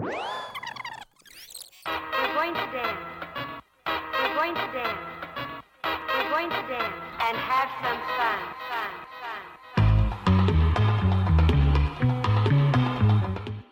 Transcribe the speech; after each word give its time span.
We're 0.00 0.12
going 2.32 2.54
to 2.54 2.66
dance. 2.72 2.98
We're 3.86 4.34
going 4.34 4.54
to 4.54 4.72
dance. 4.72 4.98
We're 5.84 6.30
going 6.30 6.48
to 6.48 6.62
dance 6.68 6.94
and 7.20 7.36
have 7.36 7.68
some 7.82 8.00
fun. 8.16 8.38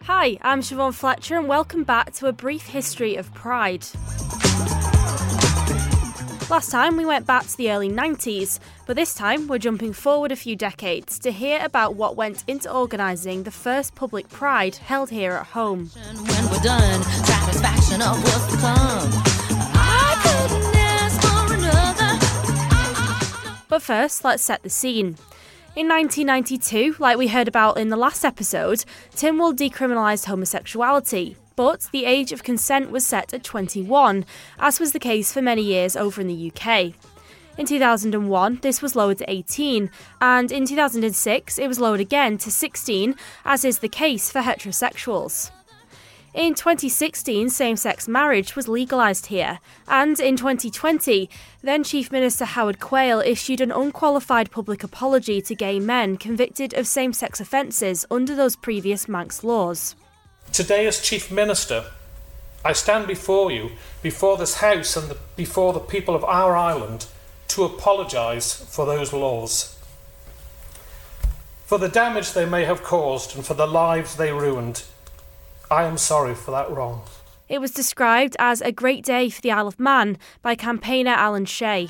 Hi, 0.02 0.36
I'm 0.42 0.60
Siobhan 0.60 0.92
Fletcher, 0.92 1.38
and 1.38 1.48
welcome 1.48 1.84
back 1.84 2.12
to 2.14 2.26
a 2.26 2.32
brief 2.32 2.66
history 2.66 3.16
of 3.16 3.32
Pride. 3.32 3.86
Last 6.50 6.70
time 6.70 6.96
we 6.96 7.04
went 7.04 7.26
back 7.26 7.46
to 7.46 7.56
the 7.58 7.70
early 7.70 7.90
90s, 7.90 8.58
but 8.86 8.96
this 8.96 9.12
time 9.12 9.48
we're 9.48 9.58
jumping 9.58 9.92
forward 9.92 10.32
a 10.32 10.36
few 10.36 10.56
decades 10.56 11.18
to 11.18 11.30
hear 11.30 11.60
about 11.62 11.94
what 11.94 12.16
went 12.16 12.42
into 12.46 12.72
organising 12.72 13.42
the 13.42 13.50
first 13.50 13.94
public 13.94 14.30
pride 14.30 14.76
held 14.76 15.10
here 15.10 15.32
at 15.32 15.48
home. 15.48 15.90
When 15.94 16.50
we're 16.50 16.58
done, 16.60 17.02
satisfaction 17.02 18.00
of 18.00 18.16
what's 18.24 18.46
to 18.50 18.56
come. 18.56 19.10
But 23.68 23.82
first, 23.82 24.24
let's 24.24 24.42
set 24.42 24.62
the 24.62 24.70
scene. 24.70 25.18
In 25.76 25.86
1992, 25.86 26.96
like 26.98 27.18
we 27.18 27.28
heard 27.28 27.46
about 27.46 27.76
in 27.76 27.90
the 27.90 27.96
last 27.96 28.24
episode, 28.24 28.86
Tynwald 29.14 29.56
decriminalised 29.56 30.24
homosexuality, 30.24 31.36
but 31.58 31.88
the 31.90 32.04
age 32.04 32.30
of 32.30 32.44
consent 32.44 32.88
was 32.88 33.04
set 33.04 33.34
at 33.34 33.42
21, 33.42 34.24
as 34.60 34.78
was 34.78 34.92
the 34.92 35.00
case 35.00 35.32
for 35.32 35.42
many 35.42 35.60
years 35.60 35.96
over 35.96 36.20
in 36.20 36.28
the 36.28 36.52
UK. 36.52 36.94
In 37.58 37.66
2001, 37.66 38.60
this 38.62 38.80
was 38.80 38.94
lowered 38.94 39.18
to 39.18 39.28
18, 39.28 39.90
and 40.20 40.52
in 40.52 40.66
2006, 40.66 41.58
it 41.58 41.66
was 41.66 41.80
lowered 41.80 41.98
again 41.98 42.38
to 42.38 42.52
16, 42.52 43.16
as 43.44 43.64
is 43.64 43.80
the 43.80 43.88
case 43.88 44.30
for 44.30 44.42
heterosexuals. 44.42 45.50
In 46.32 46.54
2016, 46.54 47.50
same 47.50 47.74
sex 47.74 48.06
marriage 48.06 48.54
was 48.54 48.68
legalised 48.68 49.26
here, 49.26 49.58
and 49.88 50.20
in 50.20 50.36
2020, 50.36 51.28
then 51.62 51.82
Chief 51.82 52.12
Minister 52.12 52.44
Howard 52.44 52.78
Quayle 52.78 53.18
issued 53.18 53.60
an 53.60 53.72
unqualified 53.72 54.52
public 54.52 54.84
apology 54.84 55.42
to 55.42 55.56
gay 55.56 55.80
men 55.80 56.18
convicted 56.18 56.72
of 56.74 56.86
same 56.86 57.12
sex 57.12 57.40
offences 57.40 58.06
under 58.12 58.36
those 58.36 58.54
previous 58.54 59.08
Manx 59.08 59.42
laws. 59.42 59.96
Today, 60.58 60.88
as 60.88 61.00
Chief 61.00 61.30
Minister, 61.30 61.84
I 62.64 62.72
stand 62.72 63.06
before 63.06 63.52
you, 63.52 63.70
before 64.02 64.36
this 64.36 64.56
House, 64.56 64.96
and 64.96 65.08
the, 65.08 65.16
before 65.36 65.72
the 65.72 65.78
people 65.78 66.16
of 66.16 66.24
our 66.24 66.56
island 66.56 67.06
to 67.46 67.62
apologise 67.62 68.54
for 68.54 68.84
those 68.84 69.12
laws. 69.12 69.78
For 71.64 71.78
the 71.78 71.88
damage 71.88 72.32
they 72.32 72.44
may 72.44 72.64
have 72.64 72.82
caused 72.82 73.36
and 73.36 73.46
for 73.46 73.54
the 73.54 73.68
lives 73.68 74.16
they 74.16 74.32
ruined, 74.32 74.82
I 75.70 75.84
am 75.84 75.96
sorry 75.96 76.34
for 76.34 76.50
that 76.50 76.68
wrong. 76.72 77.02
It 77.48 77.60
was 77.60 77.70
described 77.70 78.34
as 78.40 78.60
a 78.60 78.72
great 78.72 79.04
day 79.04 79.30
for 79.30 79.40
the 79.40 79.52
Isle 79.52 79.68
of 79.68 79.78
Man 79.78 80.18
by 80.42 80.56
campaigner 80.56 81.12
Alan 81.12 81.44
Shea. 81.44 81.88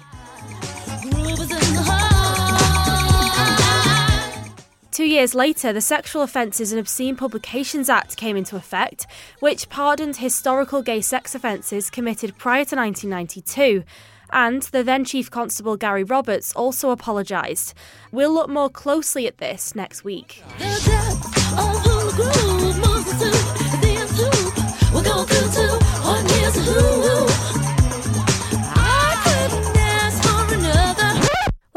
Two 4.98 5.06
years 5.06 5.32
later, 5.32 5.72
the 5.72 5.80
Sexual 5.80 6.22
Offences 6.22 6.72
and 6.72 6.80
Obscene 6.80 7.14
Publications 7.14 7.88
Act 7.88 8.16
came 8.16 8.36
into 8.36 8.56
effect, 8.56 9.06
which 9.38 9.68
pardoned 9.68 10.16
historical 10.16 10.82
gay 10.82 11.00
sex 11.00 11.36
offences 11.36 11.88
committed 11.88 12.36
prior 12.36 12.64
to 12.64 12.74
1992. 12.74 13.84
And 14.32 14.62
the 14.62 14.82
then 14.82 15.04
Chief 15.04 15.30
Constable 15.30 15.76
Gary 15.76 16.02
Roberts 16.02 16.52
also 16.54 16.90
apologised. 16.90 17.74
We'll 18.10 18.34
look 18.34 18.50
more 18.50 18.68
closely 18.68 19.28
at 19.28 19.38
this 19.38 19.76
next 19.76 20.02
week. 20.02 20.42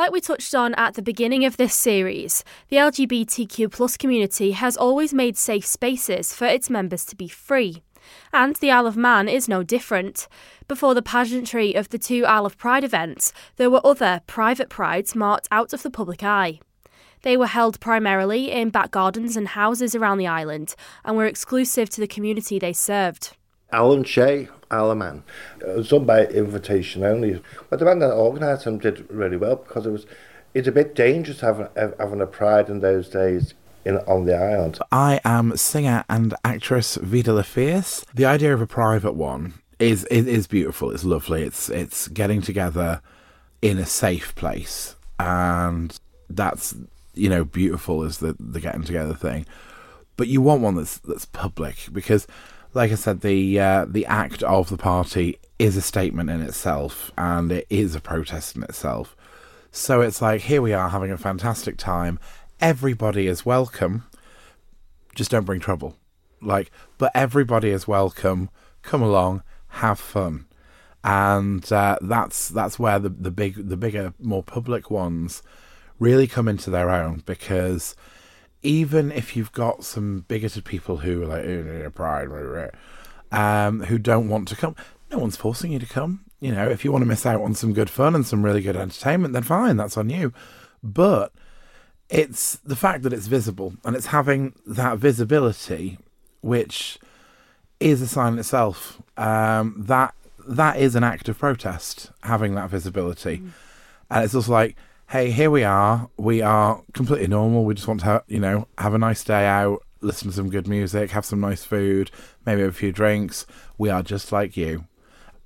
Like 0.01 0.11
we 0.11 0.19
touched 0.19 0.55
on 0.55 0.73
at 0.79 0.95
the 0.95 1.03
beginning 1.03 1.45
of 1.45 1.57
this 1.57 1.75
series, 1.75 2.43
the 2.69 2.77
LGBTQ 2.77 3.71
plus 3.71 3.97
community 3.97 4.53
has 4.53 4.75
always 4.75 5.13
made 5.13 5.37
safe 5.37 5.63
spaces 5.63 6.33
for 6.33 6.47
its 6.47 6.71
members 6.71 7.05
to 7.05 7.15
be 7.15 7.27
free. 7.27 7.83
And 8.33 8.55
the 8.55 8.71
Isle 8.71 8.87
of 8.87 8.97
Man 8.97 9.29
is 9.29 9.47
no 9.47 9.61
different. 9.61 10.27
Before 10.67 10.95
the 10.95 11.03
pageantry 11.03 11.75
of 11.75 11.89
the 11.89 11.99
two 11.99 12.25
Isle 12.25 12.47
of 12.47 12.57
Pride 12.57 12.83
events, 12.83 13.31
there 13.57 13.69
were 13.69 13.85
other 13.85 14.21
private 14.25 14.69
prides 14.69 15.13
marked 15.13 15.47
out 15.51 15.71
of 15.71 15.83
the 15.83 15.91
public 15.91 16.23
eye. 16.23 16.61
They 17.21 17.37
were 17.37 17.45
held 17.45 17.79
primarily 17.79 18.49
in 18.49 18.71
back 18.71 18.89
gardens 18.89 19.37
and 19.37 19.49
houses 19.49 19.93
around 19.93 20.17
the 20.17 20.25
island 20.25 20.73
and 21.05 21.15
were 21.15 21.27
exclusive 21.27 21.91
to 21.91 22.01
the 22.01 22.07
community 22.07 22.57
they 22.57 22.73
served. 22.73 23.37
Alan 23.71 24.03
Shea, 24.03 24.49
Alaman. 24.69 25.23
It 25.59 25.75
was 25.75 25.89
done 25.89 26.05
by 26.05 26.25
invitation 26.25 27.03
only. 27.03 27.41
But 27.69 27.79
the 27.79 27.85
man 27.85 27.99
that 27.99 28.11
organised 28.11 28.65
them 28.65 28.77
did 28.77 29.09
really 29.09 29.37
well 29.37 29.57
because 29.57 29.85
it 29.85 29.91
was 29.91 30.05
it's 30.53 30.67
a 30.67 30.71
bit 30.71 30.95
dangerous 30.95 31.41
having 31.41 31.67
having 31.75 32.21
a 32.21 32.27
pride 32.27 32.69
in 32.69 32.79
those 32.79 33.09
days 33.09 33.53
in 33.85 33.97
on 33.99 34.25
the 34.25 34.35
island. 34.35 34.79
I 34.91 35.19
am 35.23 35.55
singer 35.57 36.03
and 36.09 36.33
actress 36.43 36.95
Vida 36.95 37.31
LaFierce. 37.31 38.05
The 38.13 38.25
idea 38.25 38.53
of 38.53 38.61
a 38.61 38.67
private 38.67 39.13
one 39.13 39.53
is, 39.79 40.05
is 40.05 40.27
is 40.27 40.47
beautiful. 40.47 40.91
It's 40.91 41.03
lovely. 41.03 41.43
It's 41.43 41.69
it's 41.69 42.07
getting 42.07 42.41
together 42.41 43.01
in 43.61 43.77
a 43.77 43.85
safe 43.85 44.35
place, 44.35 44.95
and 45.19 45.97
that's 46.29 46.75
you 47.13 47.29
know 47.29 47.43
beautiful 47.43 48.03
as 48.03 48.19
the 48.19 48.35
the 48.39 48.59
getting 48.59 48.83
together 48.83 49.13
thing. 49.13 49.45
But 50.17 50.27
you 50.27 50.41
want 50.41 50.61
one 50.61 50.75
that's 50.75 50.99
that's 50.99 51.25
public 51.25 51.87
because 51.91 52.27
like 52.73 52.91
I 52.91 52.95
said, 52.95 53.21
the 53.21 53.59
uh, 53.59 53.85
the 53.87 54.05
act 54.05 54.43
of 54.43 54.69
the 54.69 54.77
party 54.77 55.37
is 55.59 55.75
a 55.75 55.81
statement 55.81 56.29
in 56.29 56.41
itself, 56.41 57.11
and 57.17 57.51
it 57.51 57.67
is 57.69 57.95
a 57.95 58.01
protest 58.01 58.55
in 58.55 58.63
itself. 58.63 59.15
So 59.71 60.01
it's 60.01 60.21
like 60.21 60.41
here 60.41 60.61
we 60.61 60.73
are 60.73 60.89
having 60.89 61.11
a 61.11 61.17
fantastic 61.17 61.77
time. 61.77 62.19
Everybody 62.59 63.27
is 63.27 63.45
welcome. 63.45 64.03
Just 65.15 65.31
don't 65.31 65.45
bring 65.45 65.59
trouble. 65.59 65.97
Like, 66.41 66.71
but 66.97 67.11
everybody 67.13 67.69
is 67.69 67.87
welcome. 67.87 68.49
Come 68.81 69.01
along, 69.01 69.43
have 69.67 69.99
fun, 69.99 70.45
and 71.03 71.69
uh, 71.71 71.97
that's 72.01 72.47
that's 72.49 72.79
where 72.79 72.99
the 72.99 73.09
the 73.09 73.31
big 73.31 73.69
the 73.69 73.77
bigger 73.77 74.13
more 74.19 74.43
public 74.43 74.89
ones 74.89 75.43
really 75.99 76.25
come 76.25 76.47
into 76.47 76.69
their 76.69 76.89
own 76.89 77.21
because 77.25 77.95
even 78.63 79.11
if 79.11 79.35
you've 79.35 79.51
got 79.51 79.83
some 79.83 80.25
bigoted 80.27 80.65
people 80.65 80.97
who 80.97 81.23
are 81.23 81.27
like 81.27 81.45
oh, 81.45 81.91
pride, 81.93 82.71
um, 83.31 83.81
who 83.83 83.97
don't 83.97 84.29
want 84.29 84.47
to 84.49 84.55
come, 84.55 84.75
no 85.09 85.17
one's 85.17 85.37
forcing 85.37 85.71
you 85.71 85.79
to 85.79 85.85
come. 85.85 86.25
You 86.39 86.51
know, 86.51 86.69
if 86.69 86.83
you 86.83 86.91
want 86.91 87.03
to 87.03 87.07
miss 87.07 87.25
out 87.25 87.41
on 87.41 87.53
some 87.53 87.73
good 87.73 87.89
fun 87.89 88.15
and 88.15 88.25
some 88.25 88.43
really 88.43 88.61
good 88.61 88.75
entertainment, 88.75 89.33
then 89.33 89.43
fine, 89.43 89.77
that's 89.77 89.97
on 89.97 90.09
you. 90.09 90.33
But 90.83 91.31
it's 92.09 92.55
the 92.57 92.75
fact 92.75 93.03
that 93.03 93.13
it's 93.13 93.27
visible 93.27 93.73
and 93.85 93.95
it's 93.95 94.07
having 94.07 94.53
that 94.65 94.97
visibility, 94.97 95.97
which 96.41 96.99
is 97.79 98.01
a 98.01 98.07
sign 98.07 98.37
itself. 98.37 99.01
Um, 99.17 99.75
that 99.77 100.13
that 100.47 100.77
is 100.77 100.95
an 100.95 101.03
act 101.03 101.29
of 101.29 101.37
protest, 101.37 102.11
having 102.23 102.55
that 102.55 102.69
visibility, 102.69 103.37
mm. 103.37 103.51
and 104.09 104.25
it's 104.25 104.35
also 104.35 104.51
like 104.51 104.75
hey, 105.11 105.29
here 105.29 105.51
we 105.51 105.61
are. 105.65 106.09
We 106.15 106.41
are 106.41 106.81
completely 106.93 107.27
normal. 107.27 107.65
We 107.65 107.73
just 107.73 107.85
want 107.85 107.99
to, 107.99 108.05
have, 108.05 108.23
you 108.27 108.39
know, 108.39 108.69
have 108.77 108.93
a 108.93 108.97
nice 108.97 109.25
day 109.25 109.45
out, 109.45 109.83
listen 109.99 110.29
to 110.29 110.33
some 110.33 110.49
good 110.49 110.69
music, 110.69 111.11
have 111.11 111.25
some 111.25 111.41
nice 111.41 111.65
food, 111.65 112.09
maybe 112.45 112.61
a 112.61 112.71
few 112.71 112.93
drinks. 112.93 113.45
We 113.77 113.89
are 113.89 114.03
just 114.03 114.31
like 114.31 114.55
you. 114.55 114.85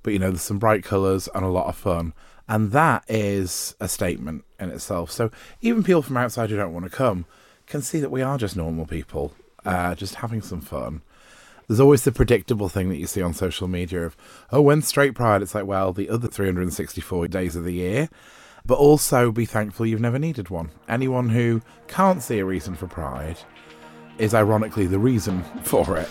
But, 0.04 0.12
you 0.12 0.20
know, 0.20 0.30
there's 0.30 0.42
some 0.42 0.60
bright 0.60 0.84
colours 0.84 1.28
and 1.34 1.44
a 1.44 1.48
lot 1.48 1.66
of 1.66 1.74
fun. 1.74 2.12
And 2.46 2.70
that 2.70 3.06
is 3.08 3.74
a 3.80 3.88
statement 3.88 4.44
in 4.60 4.70
itself. 4.70 5.10
So 5.10 5.32
even 5.60 5.82
people 5.82 6.02
from 6.02 6.16
outside 6.16 6.50
who 6.50 6.56
don't 6.56 6.72
want 6.72 6.84
to 6.84 6.90
come 6.90 7.24
can 7.66 7.82
see 7.82 7.98
that 7.98 8.12
we 8.12 8.22
are 8.22 8.38
just 8.38 8.56
normal 8.56 8.86
people, 8.86 9.32
uh, 9.64 9.96
just 9.96 10.14
having 10.16 10.42
some 10.42 10.60
fun. 10.60 11.02
There's 11.66 11.80
always 11.80 12.04
the 12.04 12.12
predictable 12.12 12.68
thing 12.68 12.88
that 12.90 12.98
you 12.98 13.08
see 13.08 13.20
on 13.20 13.34
social 13.34 13.66
media 13.66 14.06
of, 14.06 14.16
oh, 14.52 14.60
when's 14.60 14.86
straight 14.86 15.16
pride? 15.16 15.42
It's 15.42 15.56
like, 15.56 15.66
well, 15.66 15.92
the 15.92 16.08
other 16.08 16.28
364 16.28 17.26
days 17.26 17.56
of 17.56 17.64
the 17.64 17.74
year 17.74 18.08
but 18.66 18.78
also 18.78 19.30
be 19.30 19.44
thankful 19.44 19.86
you've 19.86 20.00
never 20.00 20.18
needed 20.18 20.48
one. 20.48 20.70
Anyone 20.88 21.28
who 21.28 21.62
can't 21.86 22.22
see 22.22 22.38
a 22.38 22.44
reason 22.44 22.74
for 22.74 22.86
pride 22.86 23.38
is 24.18 24.34
ironically 24.34 24.86
the 24.86 24.98
reason 24.98 25.42
for 25.62 25.96
it. 25.96 26.08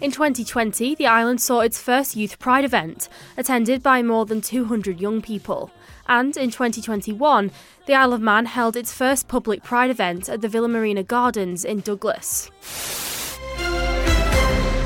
In 0.00 0.10
2020, 0.10 0.96
the 0.96 1.06
island 1.06 1.40
saw 1.40 1.60
its 1.60 1.80
first 1.80 2.14
Youth 2.14 2.38
Pride 2.38 2.66
event, 2.66 3.08
attended 3.38 3.82
by 3.82 4.02
more 4.02 4.26
than 4.26 4.42
200 4.42 5.00
young 5.00 5.22
people. 5.22 5.70
And 6.06 6.36
in 6.36 6.50
2021, 6.50 7.50
the 7.86 7.94
Isle 7.94 8.12
of 8.12 8.20
Man 8.20 8.46
held 8.46 8.76
its 8.76 8.92
first 8.92 9.28
public 9.28 9.62
Pride 9.62 9.90
event 9.90 10.28
at 10.28 10.40
the 10.40 10.48
Villa 10.48 10.68
Marina 10.68 11.02
Gardens 11.02 11.64
in 11.64 11.80
Douglas. 11.80 12.50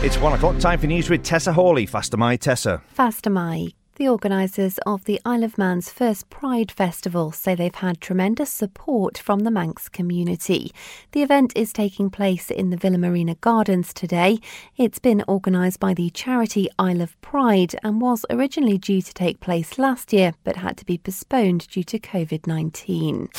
It's 0.00 0.18
one 0.18 0.32
o'clock, 0.32 0.58
time 0.58 0.78
for 0.78 0.86
news 0.86 1.10
with 1.10 1.24
Tessa 1.24 1.52
Hawley. 1.52 1.84
Faster 1.86 2.16
my 2.16 2.36
Tessa. 2.36 2.82
Faster 2.88 3.30
my 3.30 3.72
The 3.98 4.08
organisers 4.08 4.78
of 4.86 5.06
the 5.06 5.20
Isle 5.24 5.42
of 5.42 5.58
Man's 5.58 5.90
first 5.90 6.30
Pride 6.30 6.70
Festival 6.70 7.32
say 7.32 7.56
they've 7.56 7.74
had 7.74 8.00
tremendous 8.00 8.48
support 8.48 9.18
from 9.18 9.40
the 9.40 9.50
Manx 9.50 9.88
community. 9.88 10.70
The 11.10 11.22
event 11.22 11.52
is 11.56 11.72
taking 11.72 12.08
place 12.08 12.48
in 12.48 12.70
the 12.70 12.76
Villa 12.76 12.98
Marina 12.98 13.34
Gardens 13.34 13.92
today. 13.92 14.38
It's 14.76 15.00
been 15.00 15.24
organised 15.26 15.80
by 15.80 15.94
the 15.94 16.10
charity 16.10 16.68
Isle 16.78 17.00
of 17.00 17.20
Pride 17.22 17.74
and 17.82 18.00
was 18.00 18.24
originally 18.30 18.78
due 18.78 19.02
to 19.02 19.12
take 19.12 19.40
place 19.40 19.78
last 19.78 20.12
year 20.12 20.32
but 20.44 20.54
had 20.54 20.76
to 20.76 20.84
be 20.84 20.98
postponed 20.98 21.66
due 21.66 21.82
to 21.82 21.98
COVID 21.98 22.46
19. 22.46 23.30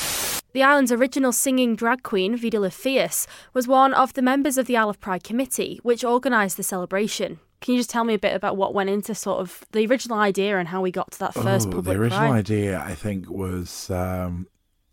The 0.52 0.64
island's 0.64 0.92
original 0.92 1.32
singing 1.32 1.78
drag 1.78 2.04
queen, 2.04 2.36
Vida 2.36 2.60
Le 2.60 2.72
was 3.54 3.68
one 3.70 3.94
of 3.94 4.14
the 4.14 4.22
members 4.22 4.58
of 4.58 4.66
the 4.66 4.76
Isle 4.76 4.90
of 4.90 5.00
Pride 5.00 5.24
committee, 5.24 5.80
which 5.84 6.04
organised 6.04 6.58
the 6.58 6.64
celebration. 6.64 7.40
Can 7.62 7.74
you 7.74 7.80
just 7.80 7.90
tell 7.90 8.06
me 8.06 8.14
a 8.14 8.20
bit 8.20 8.36
about 8.36 8.56
what 8.56 8.74
went 8.74 8.90
into 8.90 9.14
sort 9.14 9.40
of 9.40 9.66
the 9.72 9.86
original 9.86 10.18
idea 10.18 10.58
and 10.58 10.68
how 10.68 10.82
we 10.82 10.92
got 10.92 11.12
to 11.12 11.20
that 11.20 11.34
first 11.34 11.68
Oh, 11.68 11.72
public 11.72 11.98
the 11.98 12.02
original 12.02 12.32
idea, 12.32 12.80
I 12.80 12.96
think, 12.96 13.30
was 13.30 13.90
um, 13.90 14.48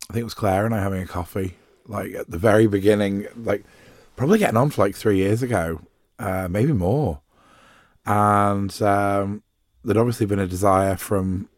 I 0.09 0.13
think 0.13 0.21
it 0.21 0.25
was 0.25 0.33
Claire 0.33 0.65
and 0.65 0.75
I 0.75 0.81
having 0.81 1.01
a 1.01 1.07
coffee, 1.07 1.55
like 1.85 2.13
at 2.13 2.29
the 2.29 2.37
very 2.37 2.67
beginning, 2.67 3.27
like 3.37 3.63
probably 4.17 4.39
getting 4.39 4.57
on 4.57 4.69
for 4.69 4.81
like 4.81 4.95
three 4.95 5.17
years 5.17 5.41
ago, 5.41 5.81
uh, 6.19 6.47
maybe 6.49 6.73
more. 6.73 7.21
And 8.05 8.81
um, 8.81 9.43
there'd 9.83 9.97
obviously 9.97 10.25
been 10.25 10.39
a 10.39 10.47
desire 10.47 10.97
from 10.97 11.49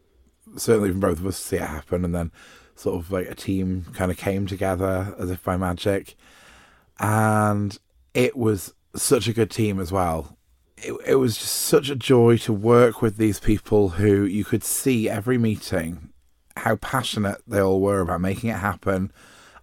certainly 0.56 0.90
from 0.90 1.00
both 1.00 1.18
of 1.18 1.26
us 1.26 1.40
to 1.40 1.48
see 1.48 1.56
it 1.56 1.62
happen, 1.62 2.04
and 2.04 2.14
then 2.14 2.30
sort 2.76 2.96
of 2.96 3.10
like 3.10 3.28
a 3.28 3.34
team 3.34 3.86
kind 3.94 4.12
of 4.12 4.16
came 4.16 4.46
together 4.46 5.14
as 5.18 5.30
if 5.30 5.42
by 5.42 5.56
magic, 5.56 6.14
and 7.00 7.78
it 8.14 8.36
was 8.36 8.74
such 8.94 9.28
a 9.28 9.32
good 9.32 9.50
team 9.50 9.78
as 9.80 9.92
well 9.92 10.36
it, 10.82 10.94
it 11.06 11.14
was 11.16 11.36
just 11.36 11.52
such 11.54 11.90
a 11.90 11.96
joy 11.96 12.36
to 12.38 12.52
work 12.52 13.02
with 13.02 13.16
these 13.16 13.40
people 13.40 13.90
who 13.90 14.24
you 14.24 14.44
could 14.44 14.64
see 14.64 15.08
every 15.08 15.38
meeting 15.38 16.10
how 16.56 16.76
passionate 16.76 17.40
they 17.46 17.60
all 17.60 17.80
were 17.80 18.00
about 18.00 18.20
making 18.20 18.50
it 18.50 18.56
happen 18.58 19.12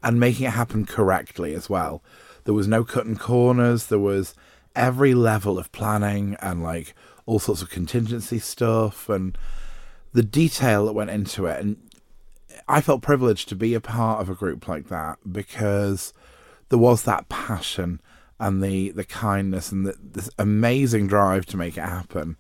and 0.02 0.20
making 0.20 0.48
it 0.48 0.52
happen 0.52 0.86
correctly 0.86 1.54
as 1.54 1.70
well. 1.70 2.04
There 2.46 2.54
was 2.54 2.68
no 2.68 2.84
cutting 2.84 3.18
corners, 3.18 3.88
there 3.88 4.00
was 4.00 4.34
every 4.76 5.14
level 5.14 5.58
of 5.58 5.72
planning 5.72 6.38
and 6.42 6.64
like 6.64 6.94
all 7.26 7.40
sorts 7.40 7.62
of 7.62 7.70
contingency 7.70 8.40
stuff 8.40 9.10
and 9.10 9.38
the 10.14 10.24
detail 10.24 10.86
that 10.86 10.94
went 10.94 11.10
into 11.10 11.46
it. 11.46 11.60
And 11.60 11.78
I 12.68 12.82
felt 12.82 13.02
privileged 13.02 13.50
to 13.50 13.56
be 13.56 13.74
a 13.74 13.82
part 13.82 14.22
of 14.22 14.30
a 14.30 14.36
group 14.36 14.68
like 14.68 14.88
that 14.88 15.20
because 15.30 16.14
there 16.70 16.80
was 16.80 17.04
that 17.04 17.30
passion 17.30 18.02
and 18.40 18.64
the 18.64 18.92
the 18.92 19.04
kindness 19.04 19.72
and 19.72 19.86
the, 19.86 19.96
this 20.00 20.30
amazing 20.38 21.08
drive 21.08 21.46
to 21.48 21.58
make 21.58 21.78
it 21.78 21.82
happen. 21.82 22.38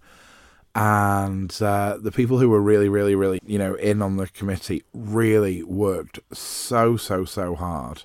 And 0.76 1.60
uh, 1.60 1.98
the 2.00 2.12
people 2.12 2.38
who 2.38 2.50
were 2.50 2.62
really, 2.62 2.88
really, 2.88 3.16
really, 3.16 3.40
you 3.44 3.58
know, 3.58 3.74
in 3.74 4.00
on 4.00 4.18
the 4.18 4.28
committee 4.28 4.84
really 4.94 5.64
worked 5.64 6.20
so, 6.32 6.98
so, 6.98 7.26
so 7.26 7.56
hard 7.56 8.04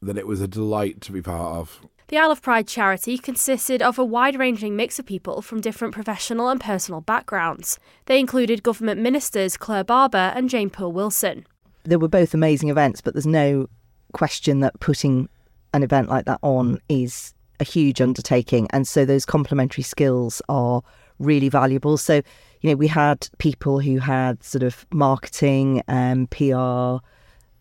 that 0.00 0.16
it 0.16 0.26
was 0.26 0.40
a 0.40 0.48
delight 0.48 1.02
to 1.02 1.12
be 1.12 1.20
part 1.20 1.58
of. 1.58 1.80
The 2.08 2.16
Isle 2.16 2.30
of 2.30 2.40
Pride 2.40 2.66
charity 2.66 3.18
consisted 3.18 3.82
of 3.82 3.98
a 3.98 4.04
wide 4.06 4.38
ranging 4.38 4.74
mix 4.74 4.98
of 4.98 5.04
people 5.04 5.42
from 5.42 5.60
different 5.60 5.92
professional 5.92 6.48
and 6.48 6.60
personal 6.60 7.02
backgrounds. 7.02 7.78
They 8.06 8.18
included 8.18 8.62
government 8.62 9.02
ministers 9.02 9.58
Claire 9.58 9.84
Barber 9.84 10.32
and 10.34 10.48
Jane 10.48 10.70
Poole 10.70 10.92
Wilson. 10.92 11.46
They 11.84 11.96
were 11.96 12.08
both 12.08 12.32
amazing 12.32 12.70
events, 12.70 13.02
but 13.02 13.12
there's 13.12 13.26
no 13.26 13.68
question 14.14 14.60
that 14.60 14.80
putting 14.80 15.28
an 15.76 15.82
event 15.82 16.08
like 16.08 16.24
that 16.24 16.40
on 16.42 16.80
is 16.88 17.34
a 17.60 17.64
huge 17.64 18.00
undertaking. 18.00 18.66
And 18.70 18.88
so 18.88 19.04
those 19.04 19.24
complementary 19.24 19.82
skills 19.82 20.42
are 20.48 20.82
really 21.18 21.48
valuable. 21.48 21.96
So, 21.98 22.16
you 22.62 22.70
know, 22.70 22.76
we 22.76 22.88
had 22.88 23.28
people 23.38 23.80
who 23.80 23.98
had 23.98 24.42
sort 24.42 24.62
of 24.62 24.86
marketing 24.90 25.82
and 25.86 26.30
PR, 26.30 27.04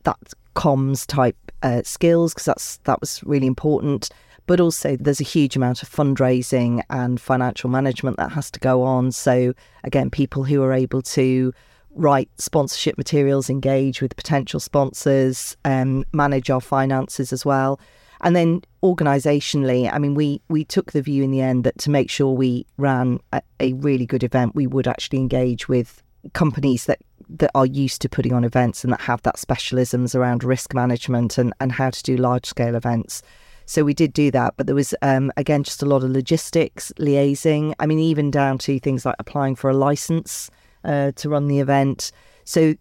that 0.03 0.17
comms 0.55 1.05
type 1.05 1.35
uh, 1.61 1.81
skills, 1.83 2.33
because 2.33 2.45
that's 2.45 2.77
that 2.85 3.01
was 3.01 3.21
really 3.23 3.47
important. 3.47 4.09
But 4.47 4.59
also, 4.59 4.95
there's 4.95 5.19
a 5.19 5.25
huge 5.25 5.55
amount 5.55 5.81
of 5.81 5.89
fundraising 5.89 6.83
and 6.89 7.19
financial 7.19 7.69
management 7.69 8.17
that 8.17 8.31
has 8.31 8.51
to 8.51 8.59
go 8.59 8.83
on. 8.83 9.11
So, 9.11 9.53
again, 9.83 10.09
people 10.09 10.43
who 10.43 10.61
are 10.61 10.71
able 10.71 11.01
to 11.01 11.51
write 11.95 12.29
sponsorship 12.37 12.97
materials, 12.97 13.49
engage 13.49 14.01
with 14.01 14.15
potential 14.15 14.59
sponsors, 14.59 15.57
um, 15.65 16.05
manage 16.13 16.49
our 16.49 16.61
finances 16.61 17.33
as 17.33 17.43
well. 17.43 17.79
And 18.25 18.35
then 18.35 18.63
organisationally, 18.81 19.87
I 19.93 19.99
mean, 19.99 20.15
we 20.15 20.41
we 20.49 20.65
took 20.65 20.91
the 20.91 21.01
view 21.03 21.23
in 21.23 21.29
the 21.29 21.41
end 21.41 21.63
that 21.63 21.77
to 21.79 21.91
make 21.91 22.09
sure 22.09 22.33
we 22.33 22.65
ran 22.77 23.19
a, 23.31 23.41
a 23.59 23.73
really 23.73 24.07
good 24.07 24.23
event, 24.23 24.55
we 24.55 24.65
would 24.65 24.87
actually 24.87 25.19
engage 25.19 25.69
with 25.69 26.01
companies 26.33 26.85
that 26.85 26.99
that 27.29 27.51
are 27.53 27.67
used 27.67 28.01
to 28.01 28.09
putting 28.09 28.33
on 28.33 28.43
events 28.43 28.83
and 28.83 28.91
that 28.91 29.01
have 29.01 29.21
that 29.21 29.35
specialisms 29.35 30.15
around 30.15 30.43
risk 30.43 30.73
management 30.73 31.37
and, 31.37 31.53
and 31.59 31.71
how 31.71 31.91
to 31.91 32.01
do 32.01 32.17
large 32.17 32.47
scale 32.47 32.75
events. 32.75 33.21
So 33.67 33.83
we 33.83 33.93
did 33.93 34.11
do 34.11 34.31
that, 34.31 34.55
but 34.57 34.65
there 34.65 34.75
was 34.75 34.95
um, 35.03 35.31
again 35.37 35.61
just 35.61 35.83
a 35.83 35.85
lot 35.85 36.03
of 36.03 36.09
logistics, 36.09 36.91
liaising. 36.97 37.75
I 37.79 37.85
mean, 37.85 37.99
even 37.99 38.31
down 38.31 38.57
to 38.59 38.79
things 38.79 39.05
like 39.05 39.15
applying 39.19 39.55
for 39.55 39.69
a 39.69 39.77
license 39.77 40.49
uh, 40.83 41.11
to 41.17 41.29
run 41.29 41.47
the 41.47 41.59
event. 41.59 42.11
So 42.43 42.73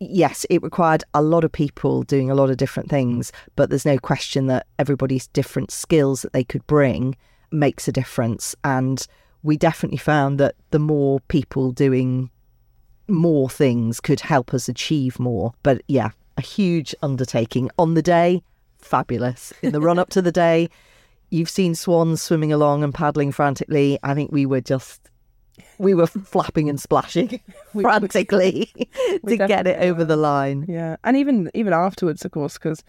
yes, 0.00 0.46
it 0.50 0.62
required 0.62 1.04
a 1.14 1.22
lot 1.22 1.44
of 1.44 1.52
people 1.52 2.02
doing 2.02 2.30
a 2.30 2.34
lot 2.34 2.50
of 2.50 2.56
different 2.56 2.88
things, 2.88 3.32
but 3.56 3.70
there's 3.70 3.86
no 3.86 3.98
question 3.98 4.46
that 4.46 4.66
everybody's 4.78 5.26
different 5.28 5.70
skills 5.70 6.22
that 6.22 6.32
they 6.32 6.44
could 6.44 6.66
bring 6.66 7.16
makes 7.50 7.88
a 7.88 7.92
difference. 7.92 8.54
And 8.64 9.06
we 9.42 9.56
definitely 9.56 9.98
found 9.98 10.38
that 10.40 10.54
the 10.70 10.78
more 10.78 11.20
people 11.28 11.72
doing 11.72 12.30
more 13.08 13.48
things 13.48 14.00
could 14.00 14.20
help 14.20 14.54
us 14.54 14.68
achieve 14.68 15.18
more. 15.18 15.52
But 15.62 15.82
yeah, 15.88 16.10
a 16.36 16.42
huge 16.42 16.94
undertaking 17.02 17.70
on 17.78 17.94
the 17.94 18.02
day, 18.02 18.42
fabulous. 18.78 19.52
In 19.62 19.72
the 19.72 19.80
run 19.80 19.98
up 19.98 20.10
to 20.10 20.22
the 20.22 20.32
day, 20.32 20.68
you've 21.30 21.50
seen 21.50 21.74
swans 21.74 22.22
swimming 22.22 22.52
along 22.52 22.84
and 22.84 22.94
paddling 22.94 23.32
frantically. 23.32 23.98
I 24.02 24.14
think 24.14 24.32
we 24.32 24.46
were 24.46 24.60
just 24.60 25.08
we 25.78 25.94
were 25.94 26.06
flapping 26.06 26.68
and 26.68 26.80
splashing 26.80 27.40
frantically 27.80 28.72
to 29.26 29.36
get 29.36 29.66
it 29.66 29.80
over 29.80 30.04
the 30.04 30.16
line. 30.16 30.64
Yeah, 30.68 30.96
and 31.04 31.16
even 31.16 31.50
even 31.54 31.72
afterwards, 31.72 32.24
of 32.24 32.32
course, 32.32 32.54
because 32.54 32.82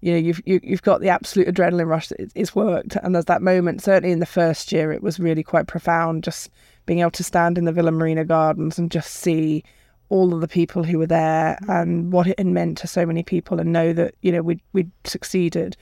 you 0.00 0.12
know 0.12 0.18
you've 0.18 0.40
you, 0.46 0.60
you've 0.62 0.82
got 0.82 1.00
the 1.00 1.08
absolute 1.08 1.48
adrenaline 1.48 1.88
rush 1.88 2.08
that 2.08 2.32
it's 2.34 2.54
worked, 2.54 2.96
and 2.96 3.14
there's 3.14 3.26
that 3.26 3.42
moment. 3.42 3.82
Certainly 3.82 4.12
in 4.12 4.20
the 4.20 4.26
first 4.26 4.72
year, 4.72 4.92
it 4.92 5.02
was 5.02 5.18
really 5.18 5.42
quite 5.42 5.66
profound. 5.66 6.24
Just 6.24 6.50
being 6.86 7.00
able 7.00 7.10
to 7.12 7.24
stand 7.24 7.58
in 7.58 7.64
the 7.64 7.72
Villa 7.72 7.90
Marina 7.90 8.24
Gardens 8.24 8.78
and 8.78 8.90
just 8.90 9.12
see 9.12 9.62
all 10.10 10.32
of 10.32 10.40
the 10.40 10.48
people 10.48 10.84
who 10.84 10.98
were 10.98 11.06
there 11.06 11.58
mm. 11.62 11.82
and 11.82 12.12
what 12.12 12.26
it 12.26 12.38
had 12.38 12.46
meant 12.46 12.78
to 12.78 12.86
so 12.86 13.04
many 13.04 13.22
people, 13.22 13.60
and 13.60 13.72
know 13.72 13.92
that 13.92 14.14
you 14.22 14.32
know 14.32 14.42
we 14.42 14.62
we 14.72 14.86
succeeded. 15.04 15.76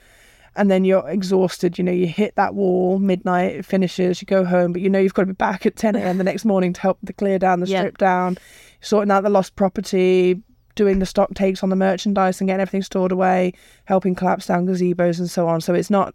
And 0.57 0.71
then 0.71 0.85
you're 0.85 1.09
exhausted. 1.09 1.77
You 1.79 1.85
know, 1.85 1.93
you 1.93 2.07
hit 2.07 2.35
that 2.37 2.55
wall 2.55 2.99
midnight. 2.99 3.57
It 3.57 3.65
finishes. 3.65 4.23
You 4.23 4.27
go 4.27 4.45
home, 4.45 4.73
but 4.73 4.81
you 4.83 4.89
know 4.89 4.99
you've 4.99 5.15
got 5.15 5.23
to 5.23 5.27
be 5.27 5.33
back 5.35 5.67
at 5.67 5.77
10 5.77 5.97
a.m. 5.97 6.19
the 6.19 6.25
next 6.25 6.45
morning 6.45 6.73
to 6.73 6.81
help 6.81 6.99
to 7.07 7.13
clear 7.13 7.39
down 7.39 7.61
the 7.61 7.67
Yeah. 7.67 7.81
strip 7.81 7.99
down, 7.99 8.39
sorting 8.81 9.11
out 9.11 9.23
the 9.23 9.31
lost 9.31 9.55
property, 9.57 10.41
doing 10.75 10.99
the 10.99 11.07
stock 11.07 11.35
takes 11.35 11.63
on 11.63 11.69
the 11.71 11.77
merchandise 11.77 12.41
and 12.41 12.49
getting 12.49 12.61
everything 12.61 12.83
stored 12.83 13.13
away, 13.13 13.53
helping 13.85 14.15
collapse 14.15 14.47
down 14.47 14.67
gazebos 14.67 15.19
and 15.19 15.31
so 15.31 15.47
on. 15.49 15.61
So 15.61 15.75
it's 15.75 15.91
not 15.91 16.15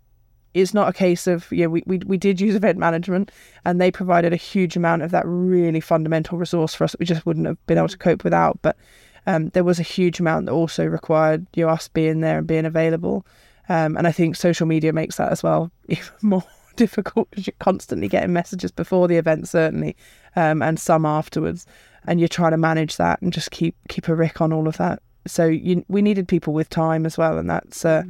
it's 0.53 0.73
not 0.73 0.89
a 0.89 0.93
case 0.93 1.27
of 1.27 1.49
yeah 1.51 1.67
we, 1.67 1.81
we 1.85 1.99
we 1.99 2.17
did 2.17 2.41
use 2.41 2.55
event 2.55 2.77
management 2.77 3.31
and 3.63 3.79
they 3.79 3.89
provided 3.89 4.33
a 4.33 4.37
huge 4.37 4.75
amount 4.75 5.01
of 5.01 5.11
that 5.11 5.23
really 5.25 5.79
fundamental 5.79 6.37
resource 6.37 6.73
for 6.75 6.83
us 6.83 6.91
that 6.91 6.99
we 6.99 7.05
just 7.05 7.25
wouldn't 7.25 7.45
have 7.47 7.65
been 7.67 7.77
able 7.77 7.87
to 7.87 7.97
cope 7.97 8.23
without. 8.23 8.59
But 8.61 8.75
um, 9.27 9.49
there 9.49 9.63
was 9.63 9.79
a 9.79 9.83
huge 9.83 10.19
amount 10.19 10.47
that 10.47 10.51
also 10.51 10.83
required 10.85 11.45
you 11.53 11.65
know, 11.65 11.71
us 11.71 11.87
being 11.87 12.21
there 12.21 12.39
and 12.39 12.47
being 12.47 12.65
available. 12.65 13.25
Um, 13.69 13.95
and 13.97 14.07
I 14.07 14.11
think 14.11 14.35
social 14.35 14.67
media 14.67 14.91
makes 14.93 15.17
that 15.17 15.31
as 15.31 15.43
well 15.43 15.71
even 15.87 16.09
more 16.21 16.43
difficult 16.75 17.29
because 17.29 17.47
you're 17.47 17.53
constantly 17.59 18.07
getting 18.07 18.33
messages 18.33 18.71
before 18.71 19.07
the 19.07 19.17
event, 19.17 19.47
certainly, 19.47 19.95
um, 20.35 20.61
and 20.61 20.79
some 20.79 21.05
afterwards, 21.05 21.65
and 22.05 22.19
you're 22.19 22.27
trying 22.27 22.51
to 22.51 22.57
manage 22.57 22.97
that 22.97 23.21
and 23.21 23.33
just 23.33 23.51
keep 23.51 23.75
keep 23.87 24.07
a 24.07 24.15
rick 24.15 24.41
on 24.41 24.53
all 24.53 24.67
of 24.67 24.77
that. 24.77 25.01
So 25.27 25.45
you, 25.45 25.85
we 25.87 26.01
needed 26.01 26.27
people 26.27 26.53
with 26.53 26.69
time 26.69 27.05
as 27.05 27.17
well, 27.17 27.37
and 27.37 27.49
that's 27.49 27.85
uh, 27.85 28.03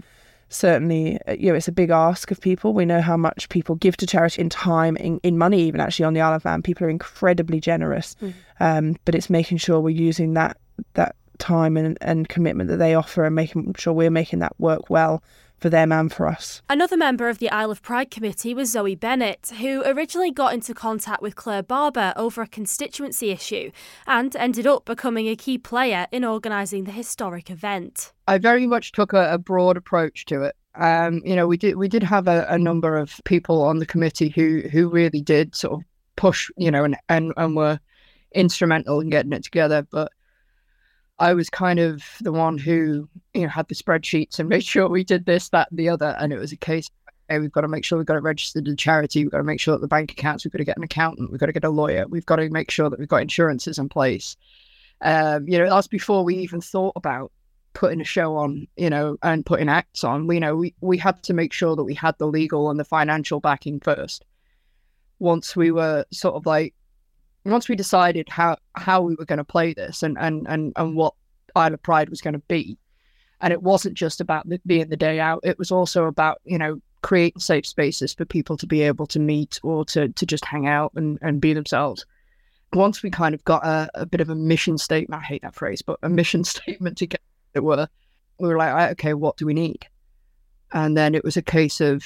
certainly 0.49 1.19
uh, 1.27 1.33
you 1.33 1.49
know 1.49 1.55
it's 1.55 1.67
a 1.67 1.73
big 1.73 1.89
ask 1.89 2.31
of 2.31 2.39
people. 2.39 2.73
We 2.73 2.85
know 2.85 3.01
how 3.01 3.17
much 3.17 3.49
people 3.49 3.75
give 3.75 3.97
to 3.97 4.07
charity 4.07 4.41
in 4.41 4.49
time, 4.49 4.95
in, 4.97 5.19
in 5.23 5.37
money, 5.37 5.61
even 5.63 5.81
actually 5.81 6.05
on 6.05 6.13
the 6.13 6.21
Isle 6.21 6.35
of 6.35 6.45
Man. 6.45 6.61
People 6.61 6.87
are 6.87 6.89
incredibly 6.89 7.59
generous, 7.59 8.15
um, 8.59 8.95
but 9.05 9.15
it's 9.15 9.29
making 9.29 9.57
sure 9.57 9.79
we're 9.79 9.89
using 9.89 10.33
that 10.35 10.57
that 10.93 11.15
time 11.41 11.75
and, 11.75 11.97
and 11.99 12.29
commitment 12.29 12.69
that 12.69 12.77
they 12.77 12.95
offer 12.95 13.25
and 13.25 13.35
making 13.35 13.73
sure 13.77 13.91
we're 13.91 14.09
making 14.09 14.39
that 14.39 14.57
work 14.59 14.89
well 14.89 15.21
for 15.61 15.69
them 15.69 15.91
and 15.91 16.11
for 16.11 16.27
us. 16.27 16.61
Another 16.69 16.97
member 16.97 17.29
of 17.29 17.37
the 17.37 17.49
Isle 17.51 17.71
of 17.71 17.81
Pride 17.83 18.09
committee 18.09 18.53
was 18.53 18.71
Zoe 18.71 18.95
Bennett, 18.95 19.51
who 19.59 19.83
originally 19.85 20.31
got 20.31 20.53
into 20.53 20.73
contact 20.73 21.21
with 21.21 21.35
Claire 21.35 21.61
Barber 21.61 22.13
over 22.15 22.41
a 22.41 22.47
constituency 22.47 23.29
issue 23.29 23.71
and 24.07 24.35
ended 24.35 24.65
up 24.65 24.85
becoming 24.85 25.27
a 25.27 25.35
key 25.35 25.59
player 25.59 26.07
in 26.11 26.25
organising 26.25 26.85
the 26.85 26.91
historic 26.91 27.49
event. 27.51 28.11
I 28.27 28.39
very 28.39 28.65
much 28.65 28.91
took 28.91 29.13
a, 29.13 29.33
a 29.33 29.37
broad 29.37 29.77
approach 29.77 30.25
to 30.25 30.43
it. 30.43 30.55
Um, 30.75 31.21
you 31.25 31.35
know, 31.35 31.47
we 31.47 31.57
did 31.57 31.75
we 31.75 31.89
did 31.89 32.03
have 32.03 32.27
a, 32.27 32.45
a 32.49 32.57
number 32.57 32.97
of 32.97 33.19
people 33.25 33.61
on 33.61 33.79
the 33.79 33.85
committee 33.85 34.29
who 34.29 34.61
who 34.71 34.89
really 34.89 35.21
did 35.21 35.53
sort 35.53 35.73
of 35.73 35.85
push, 36.15 36.49
you 36.57 36.71
know, 36.71 36.85
and 36.85 36.95
and, 37.09 37.33
and 37.35 37.55
were 37.55 37.79
instrumental 38.33 39.01
in 39.01 39.09
getting 39.09 39.33
it 39.33 39.43
together. 39.43 39.85
But 39.91 40.11
I 41.21 41.33
was 41.33 41.49
kind 41.49 41.79
of 41.79 42.03
the 42.19 42.31
one 42.31 42.57
who, 42.57 43.07
you 43.33 43.43
know, 43.43 43.47
had 43.47 43.67
the 43.67 43.75
spreadsheets 43.75 44.39
and 44.39 44.49
made 44.49 44.63
sure 44.63 44.89
we 44.89 45.03
did 45.03 45.25
this, 45.25 45.49
that, 45.49 45.69
and 45.69 45.79
the 45.79 45.87
other. 45.89 46.15
And 46.19 46.33
it 46.33 46.37
was 46.37 46.51
a 46.51 46.57
case 46.57 46.89
hey, 47.29 47.39
we've 47.39 47.51
got 47.51 47.61
to 47.61 47.67
make 47.69 47.85
sure 47.85 47.97
we've 47.97 48.05
got 48.05 48.17
it 48.17 48.23
registered 48.23 48.67
in 48.67 48.75
charity. 48.75 49.23
We've 49.23 49.31
got 49.31 49.37
to 49.37 49.45
make 49.45 49.61
sure 49.61 49.75
that 49.75 49.79
the 49.79 49.87
bank 49.87 50.11
accounts, 50.11 50.43
we've 50.43 50.51
got 50.51 50.57
to 50.57 50.65
get 50.65 50.75
an 50.75 50.83
accountant, 50.83 51.31
we've 51.31 51.39
got 51.39 51.45
to 51.45 51.53
get 51.53 51.63
a 51.63 51.69
lawyer, 51.69 52.05
we've 52.07 52.25
got 52.25 52.35
to 52.35 52.49
make 52.49 52.69
sure 52.69 52.89
that 52.89 52.99
we've 52.99 53.07
got 53.07 53.21
insurances 53.21 53.79
in 53.79 53.87
place. 53.87 54.35
Um, 54.99 55.47
you 55.47 55.57
know, 55.57 55.69
that's 55.69 55.87
before 55.87 56.25
we 56.25 56.35
even 56.35 56.59
thought 56.59 56.91
about 56.97 57.31
putting 57.73 58.01
a 58.01 58.05
show 58.05 58.35
on, 58.35 58.67
you 58.75 58.89
know, 58.89 59.15
and 59.23 59.45
putting 59.45 59.69
acts 59.69 60.03
on. 60.03 60.27
We 60.27 60.35
you 60.35 60.41
know 60.41 60.57
we 60.57 60.75
we 60.81 60.97
had 60.97 61.23
to 61.23 61.33
make 61.33 61.53
sure 61.53 61.75
that 61.75 61.85
we 61.85 61.93
had 61.93 62.17
the 62.17 62.27
legal 62.27 62.69
and 62.69 62.79
the 62.79 62.83
financial 62.83 63.39
backing 63.39 63.79
first. 63.79 64.25
Once 65.19 65.55
we 65.55 65.71
were 65.71 66.05
sort 66.11 66.35
of 66.35 66.45
like, 66.45 66.73
once 67.45 67.67
we 67.67 67.75
decided 67.75 68.29
how 68.29 68.57
how 68.75 69.01
we 69.01 69.15
were 69.15 69.25
going 69.25 69.37
to 69.37 69.43
play 69.43 69.73
this 69.73 70.03
and 70.03 70.17
and 70.19 70.45
and 70.47 70.73
and 70.75 70.95
what 70.95 71.13
Isle 71.55 71.73
of 71.73 71.83
Pride 71.83 72.09
was 72.09 72.21
going 72.21 72.33
to 72.33 72.39
be, 72.39 72.77
and 73.41 73.51
it 73.51 73.63
wasn't 73.63 73.95
just 73.95 74.21
about 74.21 74.47
the, 74.47 74.61
being 74.65 74.89
the 74.89 74.97
day 74.97 75.19
out. 75.19 75.41
It 75.43 75.57
was 75.57 75.71
also 75.71 76.05
about 76.05 76.41
you 76.45 76.57
know 76.57 76.81
creating 77.01 77.41
safe 77.41 77.65
spaces 77.65 78.13
for 78.13 78.25
people 78.25 78.57
to 78.57 78.67
be 78.67 78.81
able 78.81 79.07
to 79.07 79.19
meet 79.19 79.59
or 79.63 79.83
to 79.85 80.09
to 80.09 80.25
just 80.25 80.45
hang 80.45 80.67
out 80.67 80.91
and 80.95 81.17
and 81.21 81.41
be 81.41 81.53
themselves 81.53 82.05
once 82.73 83.03
we 83.03 83.09
kind 83.09 83.35
of 83.35 83.43
got 83.43 83.65
a, 83.65 83.89
a, 83.95 84.05
bit 84.05 84.21
of 84.21 84.29
a 84.29 84.35
mission 84.35 84.77
statement, 84.77 85.21
I 85.21 85.25
hate 85.25 85.41
that 85.41 85.55
phrase, 85.55 85.81
but 85.81 85.99
a 86.03 86.09
mission 86.09 86.43
statement 86.45 86.97
to 86.99 87.07
get 87.07 87.21
it 87.53 87.63
were, 87.63 87.87
we 88.39 88.47
were 88.47 88.57
like, 88.57 88.91
okay, 88.91 89.13
what 89.13 89.37
do 89.37 89.45
we 89.45 89.53
need? 89.53 89.87
And 90.73 90.95
then 90.95 91.15
it 91.15 91.23
was 91.23 91.35
a 91.35 91.41
case 91.41 91.81
of 91.81 92.03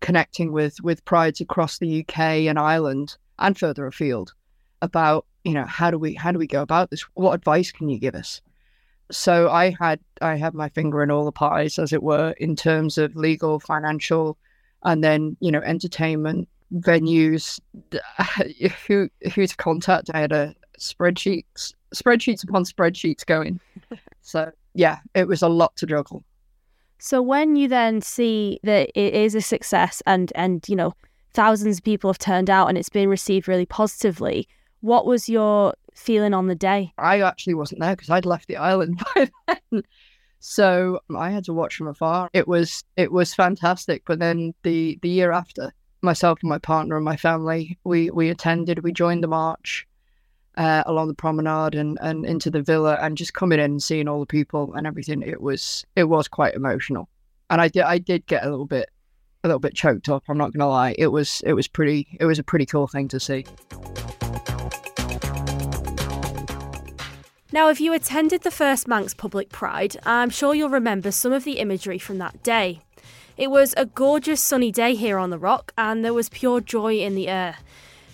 connecting 0.00 0.50
with 0.50 0.80
with 0.82 1.04
prides 1.04 1.40
across 1.40 1.78
the 1.78 2.00
UK 2.00 2.18
and 2.48 2.58
Ireland 2.58 3.16
and 3.38 3.56
further 3.56 3.86
afield 3.86 4.32
about, 4.82 5.26
you 5.44 5.52
know, 5.52 5.64
how 5.64 5.90
do 5.90 5.98
we 5.98 6.14
how 6.14 6.32
do 6.32 6.38
we 6.38 6.46
go 6.46 6.62
about 6.62 6.90
this? 6.90 7.02
What 7.14 7.32
advice 7.32 7.72
can 7.72 7.88
you 7.88 7.98
give 7.98 8.14
us? 8.14 8.40
So 9.10 9.50
I 9.50 9.76
had 9.78 10.00
I 10.20 10.36
had 10.36 10.54
my 10.54 10.68
finger 10.68 11.02
in 11.02 11.10
all 11.10 11.24
the 11.24 11.32
pies, 11.32 11.78
as 11.78 11.92
it 11.92 12.02
were, 12.02 12.34
in 12.38 12.56
terms 12.56 12.98
of 12.98 13.16
legal, 13.16 13.60
financial, 13.60 14.38
and 14.84 15.02
then 15.02 15.36
you 15.40 15.50
know 15.50 15.60
entertainment 15.60 16.48
venues, 16.74 17.60
who 18.86 19.08
who 19.34 19.46
to 19.46 19.56
contact. 19.56 20.10
I 20.14 20.20
had 20.20 20.32
a 20.32 20.54
spreadsheets 20.78 21.74
spreadsheets 21.94 22.44
upon 22.44 22.64
spreadsheets 22.64 23.26
going. 23.26 23.60
so 24.22 24.50
yeah, 24.74 24.98
it 25.14 25.26
was 25.26 25.42
a 25.42 25.48
lot 25.48 25.76
to 25.76 25.86
juggle. 25.86 26.24
So 26.98 27.22
when 27.22 27.56
you 27.56 27.66
then 27.66 28.02
see 28.02 28.60
that 28.62 28.90
it 28.94 29.14
is 29.14 29.34
a 29.34 29.40
success 29.40 30.02
and 30.06 30.32
and 30.34 30.64
you 30.68 30.76
know 30.76 30.94
thousands 31.32 31.78
of 31.78 31.84
people 31.84 32.10
have 32.10 32.18
turned 32.18 32.50
out 32.50 32.68
and 32.68 32.76
it's 32.76 32.88
been 32.88 33.08
received 33.08 33.48
really 33.48 33.66
positively, 33.66 34.48
what 34.80 35.06
was 35.06 35.28
your 35.28 35.74
feeling 35.94 36.34
on 36.34 36.46
the 36.46 36.54
day? 36.54 36.92
I 36.98 37.20
actually 37.20 37.54
wasn't 37.54 37.80
there 37.80 37.96
because 37.96 38.10
I'd 38.10 38.26
left 38.26 38.48
the 38.48 38.56
island 38.56 39.02
by 39.14 39.30
then. 39.46 39.82
So 40.40 41.00
I 41.14 41.30
had 41.30 41.44
to 41.44 41.52
watch 41.52 41.76
from 41.76 41.88
afar. 41.88 42.30
It 42.32 42.48
was 42.48 42.82
it 42.96 43.12
was 43.12 43.34
fantastic. 43.34 44.02
But 44.06 44.18
then 44.18 44.54
the 44.62 44.98
the 45.02 45.08
year 45.08 45.32
after, 45.32 45.72
myself 46.02 46.38
and 46.42 46.48
my 46.48 46.58
partner 46.58 46.96
and 46.96 47.04
my 47.04 47.16
family, 47.16 47.78
we 47.84 48.10
we 48.10 48.30
attended. 48.30 48.82
We 48.82 48.92
joined 48.92 49.22
the 49.22 49.28
march 49.28 49.86
uh, 50.56 50.82
along 50.86 51.08
the 51.08 51.14
promenade 51.14 51.74
and, 51.74 51.98
and 52.00 52.24
into 52.24 52.50
the 52.50 52.62
villa, 52.62 52.98
and 53.02 53.18
just 53.18 53.34
coming 53.34 53.58
in 53.58 53.72
and 53.72 53.82
seeing 53.82 54.08
all 54.08 54.20
the 54.20 54.26
people 54.26 54.72
and 54.74 54.86
everything. 54.86 55.22
It 55.22 55.42
was 55.42 55.84
it 55.94 56.04
was 56.04 56.26
quite 56.26 56.54
emotional, 56.54 57.08
and 57.50 57.60
I 57.60 57.68
did 57.68 57.82
I 57.82 57.98
did 57.98 58.26
get 58.26 58.44
a 58.44 58.50
little 58.50 58.66
bit 58.66 58.88
a 59.44 59.48
little 59.48 59.60
bit 59.60 59.74
choked 59.74 60.08
up. 60.08 60.24
I'm 60.28 60.38
not 60.38 60.54
gonna 60.54 60.70
lie. 60.70 60.94
It 60.98 61.08
was 61.08 61.42
it 61.44 61.52
was 61.52 61.68
pretty 61.68 62.16
it 62.18 62.24
was 62.24 62.38
a 62.38 62.44
pretty 62.44 62.66
cool 62.66 62.86
thing 62.86 63.08
to 63.08 63.20
see. 63.20 63.44
Now, 67.52 67.68
if 67.68 67.80
you 67.80 67.92
attended 67.92 68.42
the 68.42 68.50
first 68.50 68.86
Manx 68.86 69.12
Public 69.12 69.50
Pride, 69.50 69.96
I'm 70.06 70.30
sure 70.30 70.54
you'll 70.54 70.70
remember 70.70 71.10
some 71.10 71.32
of 71.32 71.44
the 71.44 71.58
imagery 71.58 71.98
from 71.98 72.18
that 72.18 72.42
day. 72.42 72.80
It 73.36 73.50
was 73.50 73.74
a 73.76 73.86
gorgeous 73.86 74.42
sunny 74.42 74.70
day 74.70 74.94
here 74.94 75.18
on 75.18 75.30
the 75.30 75.38
rock, 75.38 75.72
and 75.76 76.04
there 76.04 76.14
was 76.14 76.28
pure 76.28 76.60
joy 76.60 76.98
in 76.98 77.14
the 77.14 77.26
air. 77.26 77.56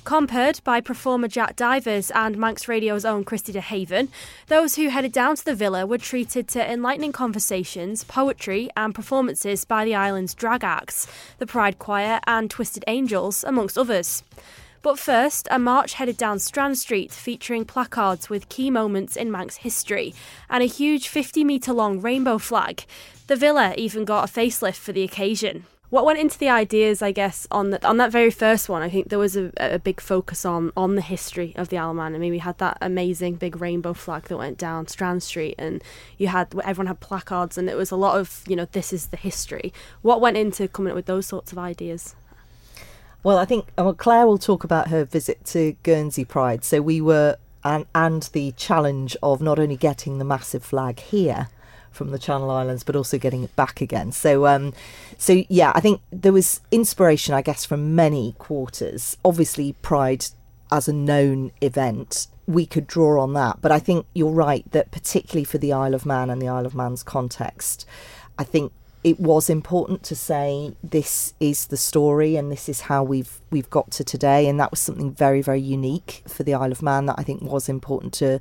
Compared 0.04 0.60
by 0.62 0.80
performer 0.80 1.26
Jack 1.28 1.56
Divers 1.56 2.12
and 2.12 2.38
Manx 2.38 2.68
Radio's 2.68 3.04
own 3.04 3.24
Christy 3.24 3.52
de 3.52 3.60
Haven, 3.60 4.08
those 4.46 4.76
who 4.76 4.88
headed 4.88 5.10
down 5.12 5.34
to 5.36 5.44
the 5.44 5.54
villa 5.54 5.84
were 5.84 5.98
treated 5.98 6.46
to 6.48 6.72
enlightening 6.72 7.10
conversations, 7.10 8.04
poetry, 8.04 8.70
and 8.76 8.94
performances 8.94 9.64
by 9.64 9.84
the 9.84 9.96
island's 9.96 10.32
drag 10.32 10.62
acts, 10.62 11.08
the 11.38 11.46
Pride 11.46 11.78
Choir, 11.78 12.20
and 12.26 12.48
Twisted 12.48 12.84
Angels, 12.86 13.42
amongst 13.42 13.76
others. 13.76 14.22
But 14.82 14.98
first, 14.98 15.48
a 15.50 15.58
march 15.58 15.94
headed 15.94 16.16
down 16.16 16.38
Strand 16.38 16.78
Street 16.78 17.12
featuring 17.12 17.64
placards 17.64 18.30
with 18.30 18.48
key 18.48 18.70
moments 18.70 19.16
in 19.16 19.30
Manx 19.30 19.56
history 19.56 20.14
and 20.48 20.62
a 20.62 20.66
huge 20.66 21.08
50 21.08 21.44
metre 21.44 21.72
long 21.72 22.00
rainbow 22.00 22.38
flag. 22.38 22.84
The 23.26 23.36
villa 23.36 23.74
even 23.76 24.04
got 24.04 24.28
a 24.28 24.32
facelift 24.32 24.76
for 24.76 24.92
the 24.92 25.02
occasion. 25.02 25.66
What 25.88 26.04
went 26.04 26.18
into 26.18 26.38
the 26.38 26.48
ideas, 26.48 27.00
I 27.00 27.12
guess, 27.12 27.46
on 27.50 27.72
on 27.84 27.96
that 27.98 28.10
very 28.10 28.30
first 28.30 28.68
one? 28.68 28.82
I 28.82 28.88
think 28.88 29.08
there 29.08 29.20
was 29.20 29.36
a, 29.36 29.52
a 29.56 29.78
big 29.78 30.00
focus 30.00 30.44
on 30.44 30.72
on 30.76 30.96
the 30.96 31.00
history 31.00 31.52
of 31.54 31.68
the 31.68 31.78
Isle 31.78 31.90
of 31.90 31.96
Man. 31.96 32.14
I 32.14 32.18
mean, 32.18 32.32
we 32.32 32.40
had 32.40 32.58
that 32.58 32.76
amazing 32.80 33.36
big 33.36 33.60
rainbow 33.60 33.92
flag 33.94 34.24
that 34.24 34.36
went 34.36 34.58
down 34.58 34.88
Strand 34.88 35.22
Street, 35.22 35.54
and 35.58 35.82
you 36.18 36.26
had 36.26 36.52
everyone 36.64 36.88
had 36.88 36.98
placards, 36.98 37.56
and 37.56 37.70
it 37.70 37.76
was 37.76 37.92
a 37.92 37.96
lot 37.96 38.18
of 38.18 38.42
you 38.48 38.56
know 38.56 38.66
this 38.72 38.92
is 38.92 39.06
the 39.06 39.16
history. 39.16 39.72
What 40.02 40.20
went 40.20 40.36
into 40.36 40.66
coming 40.66 40.90
up 40.90 40.96
with 40.96 41.06
those 41.06 41.26
sorts 41.26 41.52
of 41.52 41.58
ideas? 41.58 42.16
Well, 43.26 43.38
I 43.38 43.44
think 43.44 43.66
well, 43.76 43.92
Claire 43.92 44.24
will 44.24 44.38
talk 44.38 44.62
about 44.62 44.86
her 44.86 45.04
visit 45.04 45.44
to 45.46 45.72
Guernsey 45.82 46.24
Pride. 46.24 46.62
So 46.62 46.80
we 46.80 47.00
were, 47.00 47.38
and, 47.64 47.84
and 47.92 48.22
the 48.32 48.52
challenge 48.52 49.16
of 49.20 49.40
not 49.40 49.58
only 49.58 49.76
getting 49.76 50.18
the 50.18 50.24
massive 50.24 50.62
flag 50.62 51.00
here 51.00 51.48
from 51.90 52.12
the 52.12 52.20
Channel 52.20 52.48
Islands, 52.48 52.84
but 52.84 52.94
also 52.94 53.18
getting 53.18 53.42
it 53.42 53.56
back 53.56 53.80
again. 53.80 54.12
So, 54.12 54.46
um, 54.46 54.72
so 55.18 55.42
yeah, 55.48 55.72
I 55.74 55.80
think 55.80 56.02
there 56.12 56.32
was 56.32 56.60
inspiration, 56.70 57.34
I 57.34 57.42
guess, 57.42 57.64
from 57.64 57.96
many 57.96 58.36
quarters. 58.38 59.16
Obviously, 59.24 59.72
Pride 59.82 60.26
as 60.70 60.86
a 60.86 60.92
known 60.92 61.50
event, 61.60 62.28
we 62.46 62.64
could 62.64 62.86
draw 62.86 63.20
on 63.20 63.32
that. 63.32 63.60
But 63.60 63.72
I 63.72 63.80
think 63.80 64.06
you're 64.14 64.30
right 64.30 64.70
that 64.70 64.92
particularly 64.92 65.42
for 65.42 65.58
the 65.58 65.72
Isle 65.72 65.94
of 65.94 66.06
Man 66.06 66.30
and 66.30 66.40
the 66.40 66.46
Isle 66.46 66.64
of 66.64 66.76
Man's 66.76 67.02
context, 67.02 67.88
I 68.38 68.44
think 68.44 68.70
it 69.06 69.20
was 69.20 69.48
important 69.48 70.02
to 70.02 70.16
say 70.16 70.74
this 70.82 71.32
is 71.38 71.68
the 71.68 71.76
story 71.76 72.34
and 72.34 72.50
this 72.50 72.68
is 72.68 72.80
how 72.82 73.04
we've 73.04 73.40
we've 73.52 73.70
got 73.70 73.88
to 73.92 74.02
today 74.02 74.48
and 74.48 74.58
that 74.58 74.72
was 74.72 74.80
something 74.80 75.12
very 75.12 75.40
very 75.40 75.60
unique 75.60 76.24
for 76.26 76.42
the 76.42 76.52
Isle 76.52 76.72
of 76.72 76.82
Man 76.82 77.06
that 77.06 77.14
I 77.16 77.22
think 77.22 77.40
was 77.40 77.68
important 77.68 78.12
to 78.14 78.40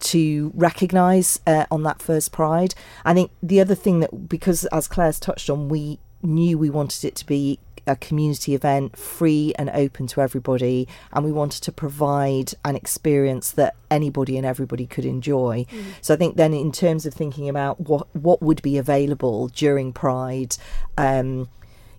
to 0.00 0.50
recognise 0.56 1.38
uh, 1.46 1.66
on 1.70 1.84
that 1.84 2.02
first 2.02 2.32
Pride. 2.32 2.74
I 3.04 3.14
think 3.14 3.30
the 3.40 3.60
other 3.60 3.76
thing 3.76 4.00
that 4.00 4.28
because 4.28 4.64
as 4.66 4.88
Claire's 4.88 5.20
touched 5.20 5.48
on, 5.48 5.68
we 5.68 6.00
knew 6.24 6.58
we 6.58 6.70
wanted 6.70 7.04
it 7.04 7.14
to 7.14 7.26
be 7.26 7.60
a 7.88 7.96
community 7.96 8.54
event, 8.54 8.96
free 8.96 9.52
and 9.58 9.70
open 9.70 10.06
to 10.08 10.20
everybody, 10.20 10.86
and 11.12 11.24
we 11.24 11.32
wanted 11.32 11.62
to 11.64 11.72
provide 11.72 12.52
an 12.64 12.76
experience 12.76 13.50
that 13.52 13.74
anybody 13.90 14.36
and 14.36 14.46
everybody 14.46 14.86
could 14.86 15.04
enjoy. 15.04 15.66
Mm. 15.70 15.84
So 16.00 16.14
I 16.14 16.16
think 16.16 16.36
then, 16.36 16.54
in 16.54 16.70
terms 16.70 17.06
of 17.06 17.14
thinking 17.14 17.48
about 17.48 17.80
what 17.80 18.06
what 18.14 18.42
would 18.42 18.62
be 18.62 18.78
available 18.78 19.48
during 19.48 19.92
Pride, 19.92 20.56
um, 20.96 21.48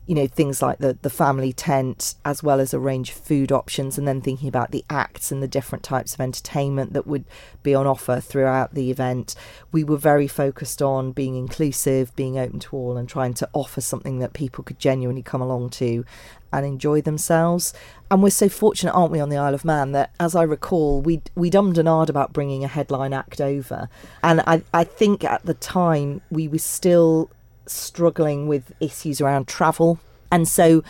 you 0.10 0.16
know 0.16 0.26
things 0.26 0.60
like 0.60 0.80
the 0.80 0.98
the 1.04 1.10
family 1.10 1.54
tent 1.54 2.16
as 2.26 2.42
well 2.42 2.60
as 2.60 2.74
a 2.74 2.80
range 2.80 3.12
of 3.12 3.16
food 3.16 3.52
options 3.52 3.96
and 3.96 4.08
then 4.08 4.22
thinking 4.22 4.50
about 4.50 4.72
the 4.72 4.84
acts 4.90 5.32
and 5.32 5.44
the 5.44 5.48
different 5.48 5.84
types 5.84 6.16
of 6.16 6.20
entertainment 6.20 6.94
that 6.94 7.06
would 7.06 7.26
be 7.62 7.76
on 7.76 7.86
offer 7.86 8.20
throughout 8.20 8.74
the 8.74 8.90
event 8.90 9.36
we 9.72 9.84
were 9.84 9.98
very 9.98 10.28
focused 10.28 10.82
on 10.82 11.12
being 11.12 11.36
inclusive 11.36 12.16
being 12.16 12.40
open 12.40 12.60
to 12.60 12.76
all 12.76 12.98
and 12.98 13.08
trying 13.08 13.36
to 13.36 13.48
offer 13.54 13.82
something 13.82 14.18
that 14.18 14.34
people 14.34 14.64
could 14.64 14.80
genuinely 14.80 15.22
come 15.22 15.42
along 15.42 15.70
to 15.70 16.04
and 16.52 16.66
enjoy 16.66 17.00
themselves. 17.00 17.76
And 18.10 18.24
we're 18.24 18.32
so 18.32 18.50
fortunate, 18.50 18.94
aren't 18.94 19.12
we, 19.12 19.20
on 19.20 19.30
the 19.30 19.38
Isle 19.38 19.54
of 19.54 19.64
Man, 19.64 19.92
that 19.92 20.12
as 20.20 20.36
I 20.36 20.42
recall, 20.42 21.00
we 21.00 21.22
we 21.36 21.52
ummed 21.52 21.78
and 21.78 21.88
ahed 21.88 22.10
about 22.10 22.34
bringing 22.34 22.64
a 22.64 22.68
headline 22.68 23.14
act 23.14 23.40
over, 23.40 23.88
and 24.24 24.42
I 24.48 24.64
I 24.74 24.84
think 24.84 25.24
at 25.24 25.46
the 25.46 25.54
time 25.54 26.22
we 26.32 26.48
were 26.48 26.58
still 26.58 27.30
struggling 27.74 28.48
with 28.48 28.72
issues 28.80 29.22
around 29.22 29.48
travel. 29.48 30.00
And 30.32 30.48
so 30.48 30.84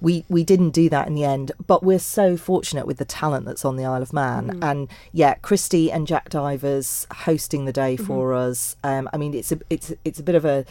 we 0.00 0.24
we 0.28 0.44
didn't 0.44 0.70
do 0.70 0.88
that 0.88 1.06
in 1.06 1.14
the 1.14 1.24
end 1.24 1.52
but 1.66 1.82
we're 1.82 1.98
so 1.98 2.36
fortunate 2.36 2.86
with 2.86 2.98
the 2.98 3.04
talent 3.04 3.46
that's 3.46 3.64
on 3.64 3.76
the 3.76 3.84
Isle 3.84 4.02
of 4.02 4.12
Man 4.12 4.48
mm. 4.48 4.70
and 4.70 4.88
yeah 5.12 5.34
Christy 5.34 5.90
and 5.90 6.06
Jack 6.06 6.28
Divers 6.28 7.06
hosting 7.10 7.64
the 7.64 7.72
day 7.72 7.96
mm-hmm. 7.96 8.04
for 8.04 8.34
us 8.34 8.76
um, 8.84 9.08
I 9.12 9.16
mean 9.16 9.34
it's 9.34 9.52
a 9.52 9.58
it's 9.70 9.92
it's 10.04 10.20
a 10.20 10.22
bit 10.22 10.34
of 10.34 10.44
a 10.44 10.64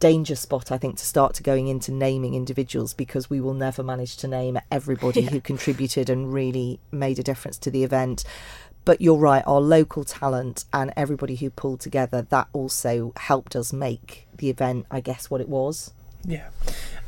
danger 0.00 0.34
spot 0.34 0.72
I 0.72 0.78
think 0.78 0.96
to 0.98 1.04
start 1.04 1.34
to 1.34 1.42
going 1.42 1.68
into 1.68 1.92
naming 1.92 2.34
individuals 2.34 2.92
because 2.92 3.30
we 3.30 3.40
will 3.40 3.54
never 3.54 3.82
manage 3.82 4.16
to 4.18 4.28
name 4.28 4.58
everybody 4.70 5.20
yeah. 5.22 5.30
who 5.30 5.40
contributed 5.40 6.10
and 6.10 6.32
really 6.32 6.80
made 6.90 7.18
a 7.18 7.22
difference 7.22 7.58
to 7.58 7.70
the 7.70 7.84
event 7.84 8.24
but 8.84 9.00
you're 9.00 9.16
right, 9.16 9.44
our 9.46 9.60
local 9.60 10.04
talent 10.04 10.64
and 10.72 10.92
everybody 10.96 11.36
who 11.36 11.50
pulled 11.50 11.80
together, 11.80 12.22
that 12.30 12.48
also 12.52 13.12
helped 13.16 13.54
us 13.54 13.72
make 13.72 14.26
the 14.36 14.50
event, 14.50 14.86
I 14.90 15.00
guess, 15.00 15.30
what 15.30 15.40
it 15.40 15.48
was. 15.48 15.92
Yeah. 16.24 16.48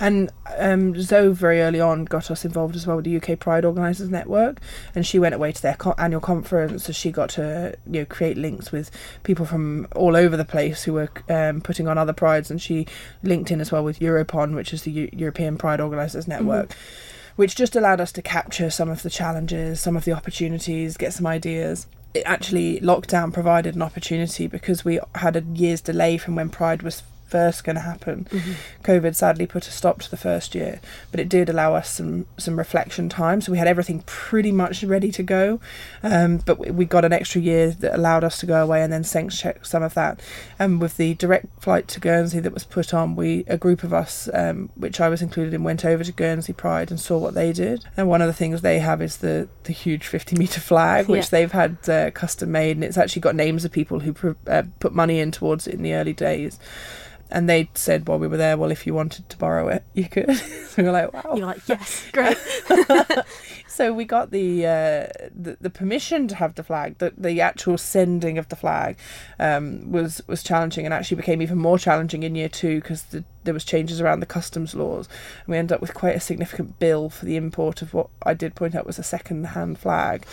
And 0.00 0.32
um, 0.58 1.00
Zoe 1.00 1.32
very 1.32 1.60
early 1.62 1.80
on 1.80 2.04
got 2.04 2.30
us 2.30 2.44
involved 2.44 2.74
as 2.74 2.86
well 2.86 2.96
with 2.96 3.04
the 3.04 3.16
UK 3.16 3.38
Pride 3.38 3.64
Organisers 3.64 4.08
Network, 4.08 4.58
and 4.94 5.06
she 5.06 5.20
went 5.20 5.36
away 5.36 5.52
to 5.52 5.62
their 5.62 5.76
co- 5.76 5.94
annual 5.96 6.20
conference. 6.20 6.84
So 6.84 6.92
she 6.92 7.12
got 7.12 7.30
to 7.30 7.76
you 7.86 8.00
know 8.00 8.04
create 8.06 8.36
links 8.36 8.72
with 8.72 8.90
people 9.22 9.46
from 9.46 9.86
all 9.94 10.16
over 10.16 10.36
the 10.36 10.44
place 10.44 10.82
who 10.82 10.94
were 10.94 11.10
um, 11.28 11.60
putting 11.60 11.86
on 11.86 11.96
other 11.96 12.12
prides, 12.12 12.50
and 12.50 12.60
she 12.60 12.86
linked 13.22 13.52
in 13.52 13.60
as 13.60 13.70
well 13.70 13.84
with 13.84 14.00
Europon, 14.00 14.56
which 14.56 14.72
is 14.72 14.82
the 14.82 14.90
U- 14.90 15.10
European 15.12 15.56
Pride 15.56 15.80
Organisers 15.80 16.26
Network. 16.26 16.74
Which 17.36 17.56
just 17.56 17.74
allowed 17.74 18.00
us 18.00 18.12
to 18.12 18.22
capture 18.22 18.70
some 18.70 18.88
of 18.88 19.02
the 19.02 19.10
challenges, 19.10 19.80
some 19.80 19.96
of 19.96 20.04
the 20.04 20.12
opportunities, 20.12 20.96
get 20.96 21.12
some 21.12 21.26
ideas. 21.26 21.86
It 22.14 22.22
actually, 22.24 22.78
lockdown 22.80 23.32
provided 23.32 23.74
an 23.74 23.82
opportunity 23.82 24.46
because 24.46 24.84
we 24.84 25.00
had 25.16 25.34
a 25.34 25.40
year's 25.40 25.80
delay 25.80 26.16
from 26.16 26.36
when 26.36 26.48
Pride 26.48 26.82
was 26.82 27.02
first 27.34 27.64
going 27.64 27.74
to 27.76 27.82
happen. 27.82 28.16
COVID 28.84 29.14
sadly 29.16 29.46
put 29.46 29.66
a 29.66 29.72
stop 29.72 29.96
to 30.02 30.10
the 30.10 30.16
first 30.28 30.54
year, 30.54 30.80
but 31.10 31.18
it 31.20 31.28
did 31.28 31.48
allow 31.48 31.74
us 31.74 31.88
some 31.90 32.26
some 32.36 32.56
reflection 32.64 33.08
time. 33.08 33.40
So 33.40 33.50
we 33.52 33.58
had 33.58 33.66
everything 33.74 34.02
pretty 34.06 34.52
much 34.52 34.84
ready 34.84 35.10
to 35.18 35.22
go, 35.22 35.58
um, 36.02 36.30
but 36.48 36.56
we- 36.60 36.70
we 36.70 36.84
got 36.84 37.04
an 37.04 37.12
extra 37.12 37.40
year 37.40 37.70
that 37.82 37.94
allowed 37.94 38.22
us 38.24 38.38
to 38.40 38.46
go 38.46 38.62
away 38.62 38.82
and 38.82 38.92
then 38.92 39.04
sense 39.04 39.36
check 39.42 39.66
some 39.66 39.82
of 39.82 39.94
that. 39.94 40.20
And 40.58 40.80
with 40.80 40.96
the 40.96 41.14
direct 41.14 41.46
flight 41.64 41.88
to 41.88 42.00
Guernsey 42.00 42.40
that 42.40 42.54
was 42.54 42.64
put 42.64 42.94
on, 42.94 43.16
we 43.16 43.44
a 43.48 43.56
group 43.56 43.82
of 43.82 43.92
us, 43.92 44.28
um, 44.32 44.70
which 44.76 45.00
I 45.00 45.08
was 45.08 45.20
included 45.22 45.54
in, 45.54 45.64
went 45.64 45.84
over 45.84 46.04
to 46.04 46.12
Guernsey 46.12 46.52
Pride 46.52 46.90
and 46.90 47.00
saw 47.00 47.16
what 47.18 47.34
they 47.34 47.52
did. 47.52 47.84
And 47.96 48.08
one 48.08 48.22
of 48.22 48.28
the 48.28 48.32
things 48.40 48.60
they 48.60 48.78
have 48.78 49.00
is 49.02 49.16
the 49.18 49.48
the 49.64 49.72
huge 49.72 50.06
fifty 50.06 50.36
meter 50.36 50.60
flag, 50.60 51.08
which 51.08 51.24
Yeah. 51.26 51.32
they've 51.34 51.52
had 51.62 51.72
uh, 51.88 52.10
custom 52.22 52.52
made, 52.52 52.76
and 52.76 52.84
it's 52.84 52.98
actually 52.98 53.22
got 53.26 53.34
names 53.34 53.64
of 53.64 53.72
people 53.72 54.00
who 54.00 54.12
pr- 54.12 54.40
uh, 54.54 54.62
put 54.78 54.92
money 54.94 55.18
in 55.20 55.30
towards 55.32 55.66
it 55.66 55.74
in 55.74 55.82
the 55.82 55.94
early 55.94 56.12
days. 56.12 56.58
And 57.30 57.48
they 57.48 57.68
said 57.74 58.06
while 58.06 58.18
we 58.18 58.28
were 58.28 58.36
there, 58.36 58.56
well, 58.56 58.70
if 58.70 58.86
you 58.86 58.94
wanted 58.94 59.28
to 59.28 59.36
borrow 59.38 59.68
it, 59.68 59.82
you 59.94 60.08
could. 60.08 60.36
so 60.36 60.82
we 60.82 60.84
were 60.84 60.92
like, 60.92 61.12
wow. 61.12 61.34
You're 61.34 61.46
like, 61.46 61.66
yes, 61.68 62.06
great. 62.12 62.38
So 63.74 63.92
we 63.92 64.04
got 64.04 64.30
the, 64.30 64.64
uh, 64.66 65.28
the 65.34 65.56
the 65.60 65.68
permission 65.68 66.28
to 66.28 66.36
have 66.36 66.54
the 66.54 66.62
flag. 66.62 66.98
The 66.98 67.12
the 67.18 67.40
actual 67.40 67.76
sending 67.76 68.38
of 68.38 68.48
the 68.48 68.54
flag 68.54 68.96
um, 69.40 69.90
was 69.90 70.22
was 70.28 70.44
challenging, 70.44 70.84
and 70.84 70.94
actually 70.94 71.16
became 71.16 71.42
even 71.42 71.58
more 71.58 71.76
challenging 71.76 72.22
in 72.22 72.36
year 72.36 72.48
two 72.48 72.80
because 72.80 73.02
the, 73.06 73.24
there 73.44 73.54
was 73.54 73.64
changes 73.64 74.00
around 74.00 74.20
the 74.20 74.26
customs 74.26 74.74
laws, 74.74 75.08
and 75.44 75.52
we 75.52 75.58
ended 75.58 75.74
up 75.74 75.80
with 75.80 75.94
quite 75.94 76.16
a 76.16 76.20
significant 76.20 76.78
bill 76.78 77.08
for 77.08 77.24
the 77.24 77.36
import 77.36 77.82
of 77.82 77.94
what 77.94 78.08
I 78.22 78.34
did 78.34 78.54
point 78.54 78.74
out 78.74 78.86
was 78.86 78.98
a 78.98 79.02
second 79.02 79.44
hand 79.48 79.78
flag 79.78 80.26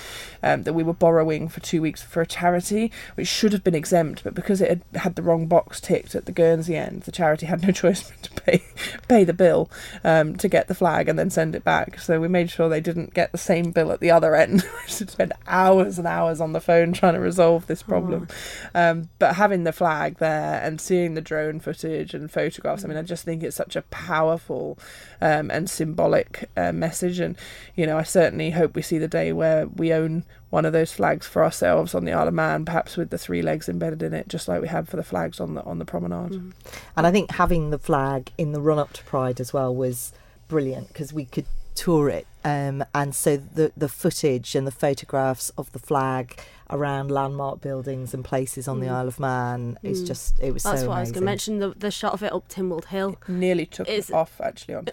um, 0.44 0.64
that 0.64 0.74
we 0.74 0.84
were 0.84 0.94
borrowing 0.94 1.48
for 1.50 1.60
two 1.60 1.82
weeks 1.82 2.02
for 2.02 2.22
a 2.22 2.28
charity, 2.28 2.92
which 3.16 3.28
should 3.28 3.54
have 3.54 3.64
been 3.64 3.76
exempt, 3.76 4.24
but 4.24 4.34
because 4.34 4.62
it 4.62 4.70
had 4.70 4.82
had 5.02 5.16
the 5.16 5.22
wrong 5.22 5.48
box 5.48 5.80
ticked 5.80 6.16
at 6.16 6.26
the 6.26 6.32
Guernsey 6.32 6.76
end, 6.76 7.04
the 7.04 7.12
charity 7.12 7.46
had 7.46 7.62
no 7.62 7.72
choice 7.72 8.10
but 8.10 8.24
to 8.24 8.42
pay 8.42 8.64
pay 9.08 9.24
the 9.24 9.34
bill 9.34 9.70
um, 10.04 10.36
to 10.38 10.48
get 10.48 10.68
the 10.68 10.76
flag 10.76 11.10
and 11.10 11.18
then 11.18 11.30
send 11.30 11.56
it 11.56 11.64
back. 11.64 12.00
So 12.00 12.20
we 12.20 12.28
made 12.28 12.50
sure 12.50 12.70
they 12.70 12.82
didn't 12.82 13.14
get 13.14 13.32
the 13.32 13.38
same 13.38 13.72
bill 13.72 13.92
at 13.92 14.00
the 14.00 14.12
other 14.12 14.36
end. 14.36 14.64
we 14.84 14.90
spend 14.90 15.34
hours 15.48 15.98
and 15.98 16.08
hours 16.08 16.42
on 16.42 16.54
the 16.54 16.62
phone 16.62 16.94
trying 16.94 17.14
to 17.14 17.20
resolve 17.20 17.68
this 17.68 17.84
problem. 17.84 18.28
Um, 18.74 19.10
but 19.20 19.36
having 19.36 19.64
the 19.64 19.74
flag 19.74 20.18
there 20.18 20.62
and 20.64 20.80
seeing 20.80 21.14
the 21.14 21.22
drone 21.22 21.60
footage 21.60 22.14
and 22.14 22.32
photographs, 22.32 22.84
I 22.84 22.88
mean, 22.88 22.98
I 23.02 23.04
just 23.04 23.26
think 23.26 23.42
it's 23.42 23.56
such 23.56 23.76
a 23.76 23.82
powerful 23.84 24.78
um, 25.22 25.50
and 25.50 25.70
symbolic 25.70 26.50
uh, 26.56 26.72
message. 26.72 27.20
And 27.20 27.36
you 27.76 27.88
know, 27.88 27.98
I 27.98 28.04
certainly 28.04 28.52
hope 28.52 28.76
we 28.76 28.82
see 28.82 29.00
the 29.00 29.08
day 29.08 29.34
where 29.34 29.68
we 29.68 29.92
own 29.92 30.24
one 30.52 30.66
of 30.66 30.74
those 30.74 30.92
flags 30.92 31.26
for 31.26 31.44
ourselves 31.44 31.96
on 31.96 32.06
the 32.06 32.14
Isle 32.14 32.28
of 32.28 32.34
Man, 32.34 32.66
perhaps 32.66 32.98
with 32.98 33.10
the 33.10 33.18
three 33.18 33.42
legs 33.42 33.68
embedded 33.68 34.04
in 34.04 34.14
it, 34.14 34.28
just 34.28 34.48
like 34.48 34.62
we 34.62 34.68
have 34.68 34.88
for 34.88 34.98
the 34.98 35.04
flags 35.04 35.40
on 35.40 35.56
the 35.56 35.64
on 35.64 35.80
the 35.80 35.86
promenade. 35.86 36.54
And 36.96 37.08
I 37.08 37.12
think 37.12 37.32
having 37.32 37.72
the 37.72 37.80
flag 37.80 38.32
in 38.38 38.52
the 38.52 38.62
run 38.62 38.80
up 38.80 38.94
to 38.94 39.04
Pride 39.04 39.40
as 39.40 39.52
well 39.52 39.74
was 39.74 40.14
brilliant 40.48 40.90
because 40.90 41.12
we 41.12 41.26
could 41.26 41.46
tour 41.76 42.10
it. 42.10 42.28
Um, 42.44 42.84
and 42.96 43.14
so 43.14 43.38
the, 43.38 43.72
the 43.78 43.88
footage 43.90 44.56
and 44.56 44.66
the 44.66 44.72
photographs 44.72 45.52
of 45.58 45.72
the 45.74 45.80
flag 45.80 46.40
around 46.72 47.12
landmark 47.12 47.62
buildings 47.62 48.14
and 48.14 48.24
places 48.24 48.68
on 48.68 48.80
the 48.80 48.88
Isle 48.88 49.08
of 49.10 49.20
Man 49.20 49.78
is 49.84 50.04
just, 50.04 50.40
it 50.40 50.54
was 50.54 50.64
That's 50.64 50.82
so 50.82 50.88
what 50.90 50.98
I 50.98 51.02
was 51.02 51.12
going 51.12 51.22
to 51.22 51.26
mention. 51.26 51.60
The, 51.60 51.74
the 51.78 51.92
shot 51.92 52.14
of 52.14 52.24
it 52.24 52.32
up 52.32 52.48
Tynwald 52.48 52.86
Hill. 52.86 53.18
Nearly 53.28 53.66
took 53.66 53.88
Is- 53.90 54.10
it 54.10 54.14
off 54.16 54.40
actually 54.42 54.76
on 54.76 54.86
the 54.86 54.92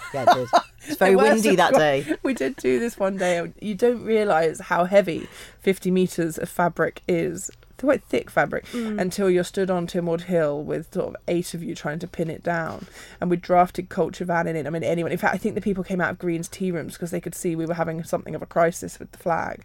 Yeah, 0.12 0.22
it 0.22 0.34
did. 0.34 0.48
It's 0.86 0.96
very 0.96 1.12
The 1.12 1.16
worst 1.18 1.32
windy 1.44 1.56
that 1.56 1.74
day. 1.74 2.16
We 2.22 2.34
did 2.34 2.56
do 2.56 2.78
this 2.80 2.98
one 2.98 3.16
day. 3.16 3.52
You 3.60 3.74
don't 3.74 4.04
realise 4.04 4.60
how 4.60 4.84
heavy 4.84 5.28
50 5.60 5.90
metres 5.90 6.36
of 6.36 6.48
fabric 6.48 7.02
is. 7.08 7.50
It's 7.80 7.86
quite 7.86 8.04
thick 8.04 8.28
fabric 8.28 8.66
until 8.74 9.30
you're 9.30 9.42
stood 9.42 9.70
on 9.70 9.86
Tynwald 9.86 10.24
Hill 10.24 10.62
with 10.62 10.92
sort 10.92 11.08
of 11.08 11.16
eight 11.28 11.54
of 11.54 11.62
you 11.62 11.74
trying 11.74 11.98
to 12.00 12.06
pin 12.06 12.28
it 12.28 12.42
down. 12.42 12.86
And 13.22 13.30
we 13.30 13.38
drafted 13.38 13.88
Culture 13.88 14.26
Vannin 14.26 14.54
it. 14.54 14.66
I 14.66 14.70
mean, 14.70 14.84
anyone. 14.84 15.12
In 15.12 15.16
fact, 15.16 15.34
I 15.34 15.38
think 15.38 15.54
the 15.54 15.62
people 15.62 15.82
came 15.82 15.98
out 15.98 16.10
of 16.10 16.18
Green's 16.18 16.46
tea 16.46 16.70
rooms 16.70 16.92
because 16.92 17.10
they 17.10 17.22
could 17.22 17.34
see 17.34 17.56
we 17.56 17.64
were 17.64 17.72
having 17.72 18.04
something 18.04 18.34
of 18.34 18.42
a 18.42 18.46
crisis 18.46 18.98
with 18.98 19.12
the 19.12 19.18
flag. 19.18 19.64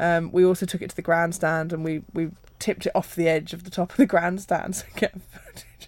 Um, 0.00 0.32
we 0.32 0.44
also 0.44 0.66
took 0.66 0.82
it 0.82 0.90
to 0.90 0.96
the 0.96 1.02
grandstand 1.02 1.72
and 1.72 1.84
we, 1.84 2.02
we 2.12 2.32
tipped 2.58 2.84
it 2.86 2.96
off 2.96 3.14
the 3.14 3.28
edge 3.28 3.52
of 3.52 3.62
the 3.62 3.70
top 3.70 3.92
of 3.92 3.96
the 3.96 4.06
grandstand 4.06 4.74
to 4.74 4.84
get. 4.96 5.14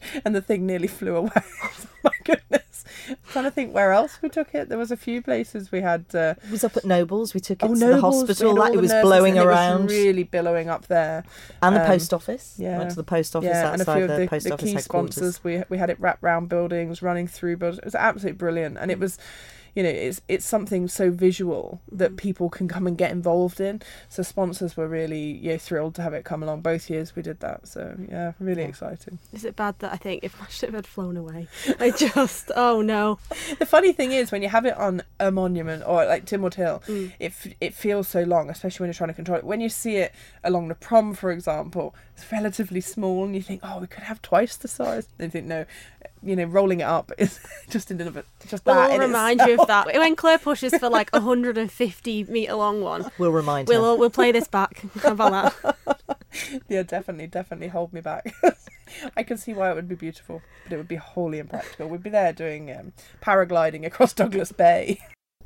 And 0.25 0.35
the 0.35 0.43
thing 0.43 0.67
nearly 0.67 0.87
flew 0.87 1.17
away. 1.17 1.31
My 2.05 2.11
goodness. 2.25 2.85
I'm 3.09 3.17
trying 3.31 3.45
to 3.45 3.51
think 3.51 3.75
where 3.75 3.93
else 3.93 4.19
we 4.23 4.29
took 4.29 4.55
it. 4.55 4.69
There 4.69 4.79
was 4.79 4.91
a 4.91 4.97
few 4.97 5.23
places 5.23 5.73
we 5.73 5.81
had. 5.81 6.05
Uh, 6.15 6.35
It 6.45 6.51
was 6.51 6.65
up 6.65 6.77
at 6.77 6.85
Nobles. 6.85 7.35
We 7.35 7.41
took 7.41 7.63
it 7.63 7.67
oh, 7.67 7.75
to 7.75 7.81
Nobles, 7.81 8.27
the 8.27 8.33
hospital. 8.35 8.63
all 8.63 8.73
it 8.73 8.81
was 8.81 8.93
blowing 8.93 9.39
around. 9.39 9.83
It 9.83 9.85
was 9.85 9.93
really 9.93 10.23
billowing 10.23 10.69
up 10.69 10.87
there. 10.87 11.25
and 11.63 11.77
the 11.77 11.81
um, 11.81 11.87
post 11.87 12.15
office. 12.15 12.55
yeah. 12.59 12.79
Went 12.79 12.91
to 12.91 12.97
the 12.97 13.05
post 13.05 13.35
office 13.37 13.49
yeah, 13.49 13.73
and 13.73 13.81
a 13.81 13.83
outside 13.83 13.95
few 13.95 14.05
of 14.05 14.11
the, 14.11 14.17
the, 14.19 14.29
post 14.29 14.47
the 14.47 14.55
office 14.55 14.69
key 14.69 14.75
headquarters. 14.75 15.15
sponsors. 15.15 15.45
We 15.45 15.63
we 15.69 15.79
had 15.79 15.91
it 15.91 15.99
wrapped 16.01 16.23
round 16.23 16.49
buildings, 16.49 17.03
running 17.03 17.27
through 17.27 17.57
buildings. 17.59 17.79
It 17.79 17.85
was 17.87 17.95
absolutely 17.95 18.39
brilliant, 18.39 18.79
and 18.79 18.91
it 18.91 18.99
was, 18.99 19.19
you 19.75 19.83
know, 19.83 19.89
it's 19.89 20.21
it's 20.29 20.47
something 20.47 20.89
so 20.89 21.11
visual 21.11 21.81
that 21.91 22.13
mm. 22.13 22.17
people 22.17 22.49
can 22.49 22.69
come 22.69 22.87
and 22.87 22.97
get 22.97 23.11
involved 23.11 23.61
in. 23.61 23.83
So 24.09 24.23
sponsors 24.23 24.77
were 24.77 24.89
really 24.89 25.41
know, 25.43 25.59
thrilled 25.59 25.95
to 25.97 26.03
have 26.03 26.15
it 26.15 26.25
come 26.25 26.43
along. 26.43 26.61
Both 26.61 26.89
years 26.89 27.17
we 27.17 27.23
did 27.23 27.41
that, 27.41 27.67
so 27.67 27.97
yeah, 28.09 28.33
really 28.39 28.63
exciting. 28.63 29.19
Is 29.33 29.45
it 29.45 29.57
bad 29.57 29.79
that 29.81 29.93
I 29.93 29.97
think 29.97 30.23
if 30.23 30.39
my 30.41 30.47
ship 30.49 30.75
had 30.75 30.87
flown 30.87 31.17
away, 31.17 31.49
I 31.81 31.91
just, 31.97 32.51
oh 32.55 32.83
no. 32.83 33.19
The 33.59 33.67
funny 33.67 33.93
thing 33.93 34.13
is 34.13 34.31
when 34.31 34.43
you 34.43 34.49
have 34.49 34.65
it 34.65 34.77
on 34.77 35.03
a 35.19 35.31
monument 35.31 35.83
or 35.87 36.05
like 36.07 36.25
Tynwald 36.25 36.55
Hill, 36.55 36.83
mm. 36.87 37.13
it 37.19 37.33
it 37.61 37.75
feels 37.75 38.09
so 38.09 38.23
long, 38.23 38.51
especially 38.51 38.85
when 38.85 38.89
you're 38.89 38.95
trying 38.95 39.11
to 39.11 39.15
control 39.15 39.39
it. 39.39 39.45
When 39.45 39.61
you 39.61 39.69
see 39.69 39.97
it 39.97 40.15
along 40.45 40.69
the 40.69 40.75
prom, 40.75 41.15
for 41.15 41.33
example, 41.33 41.95
it's 42.17 42.31
relatively 42.31 42.81
small, 42.81 43.25
and 43.25 43.35
you 43.35 43.43
think, 43.43 43.61
oh, 43.65 43.81
we 43.81 43.87
could 43.87 44.05
have 44.05 44.23
twice 44.23 44.57
the 44.57 44.69
size. 44.69 45.09
And 45.19 45.27
you 45.27 45.31
think, 45.31 45.47
no, 45.47 45.65
you 46.23 46.37
know, 46.37 46.45
rolling 46.45 46.81
it 46.81 46.85
up 46.85 47.13
is 47.19 47.41
just 47.69 47.91
in 47.91 48.01
of 48.01 48.17
it, 48.17 48.27
just 48.49 48.65
that. 48.65 48.91
We'll 48.91 48.95
in 48.95 49.01
remind 49.01 49.41
you 49.41 49.61
of 49.61 49.67
that. 49.67 49.87
When 49.87 50.17
Claire 50.17 50.39
pushes 50.39 50.75
for 50.77 50.89
like 50.89 51.11
a 51.13 51.19
150 51.19 52.25
metre 52.25 52.55
long 52.55 52.81
one, 52.81 53.11
We'll 53.19 53.33
remind 53.33 53.69
we'll, 53.69 53.85
her. 53.93 53.97
we'll 53.97 54.11
play 54.11 54.33
this 54.33 54.49
back. 54.49 54.83
How 55.03 55.13
about 55.13 55.55
that? 55.63 55.99
yeah, 56.69 56.83
definitely, 56.83 57.27
definitely 57.27 57.69
hold 57.69 57.93
me 57.93 58.01
back. 58.01 58.33
I 59.17 59.23
can 59.23 59.37
see 59.37 59.53
why 59.53 59.71
it 59.71 59.75
would 59.75 59.89
be 59.89 59.95
beautiful, 59.95 60.43
but 60.65 60.73
it 60.73 60.77
would 60.77 60.89
be 60.89 60.97
wholly 60.97 61.39
impractical. 61.39 61.89
We'd 61.89 62.03
be 62.03 62.11
there 62.11 62.33
doing 62.33 62.71
um, 62.71 62.93
paragliding 63.21 63.85
across 63.85 64.13
Douglas 64.13 64.53
Bay. 64.53 65.01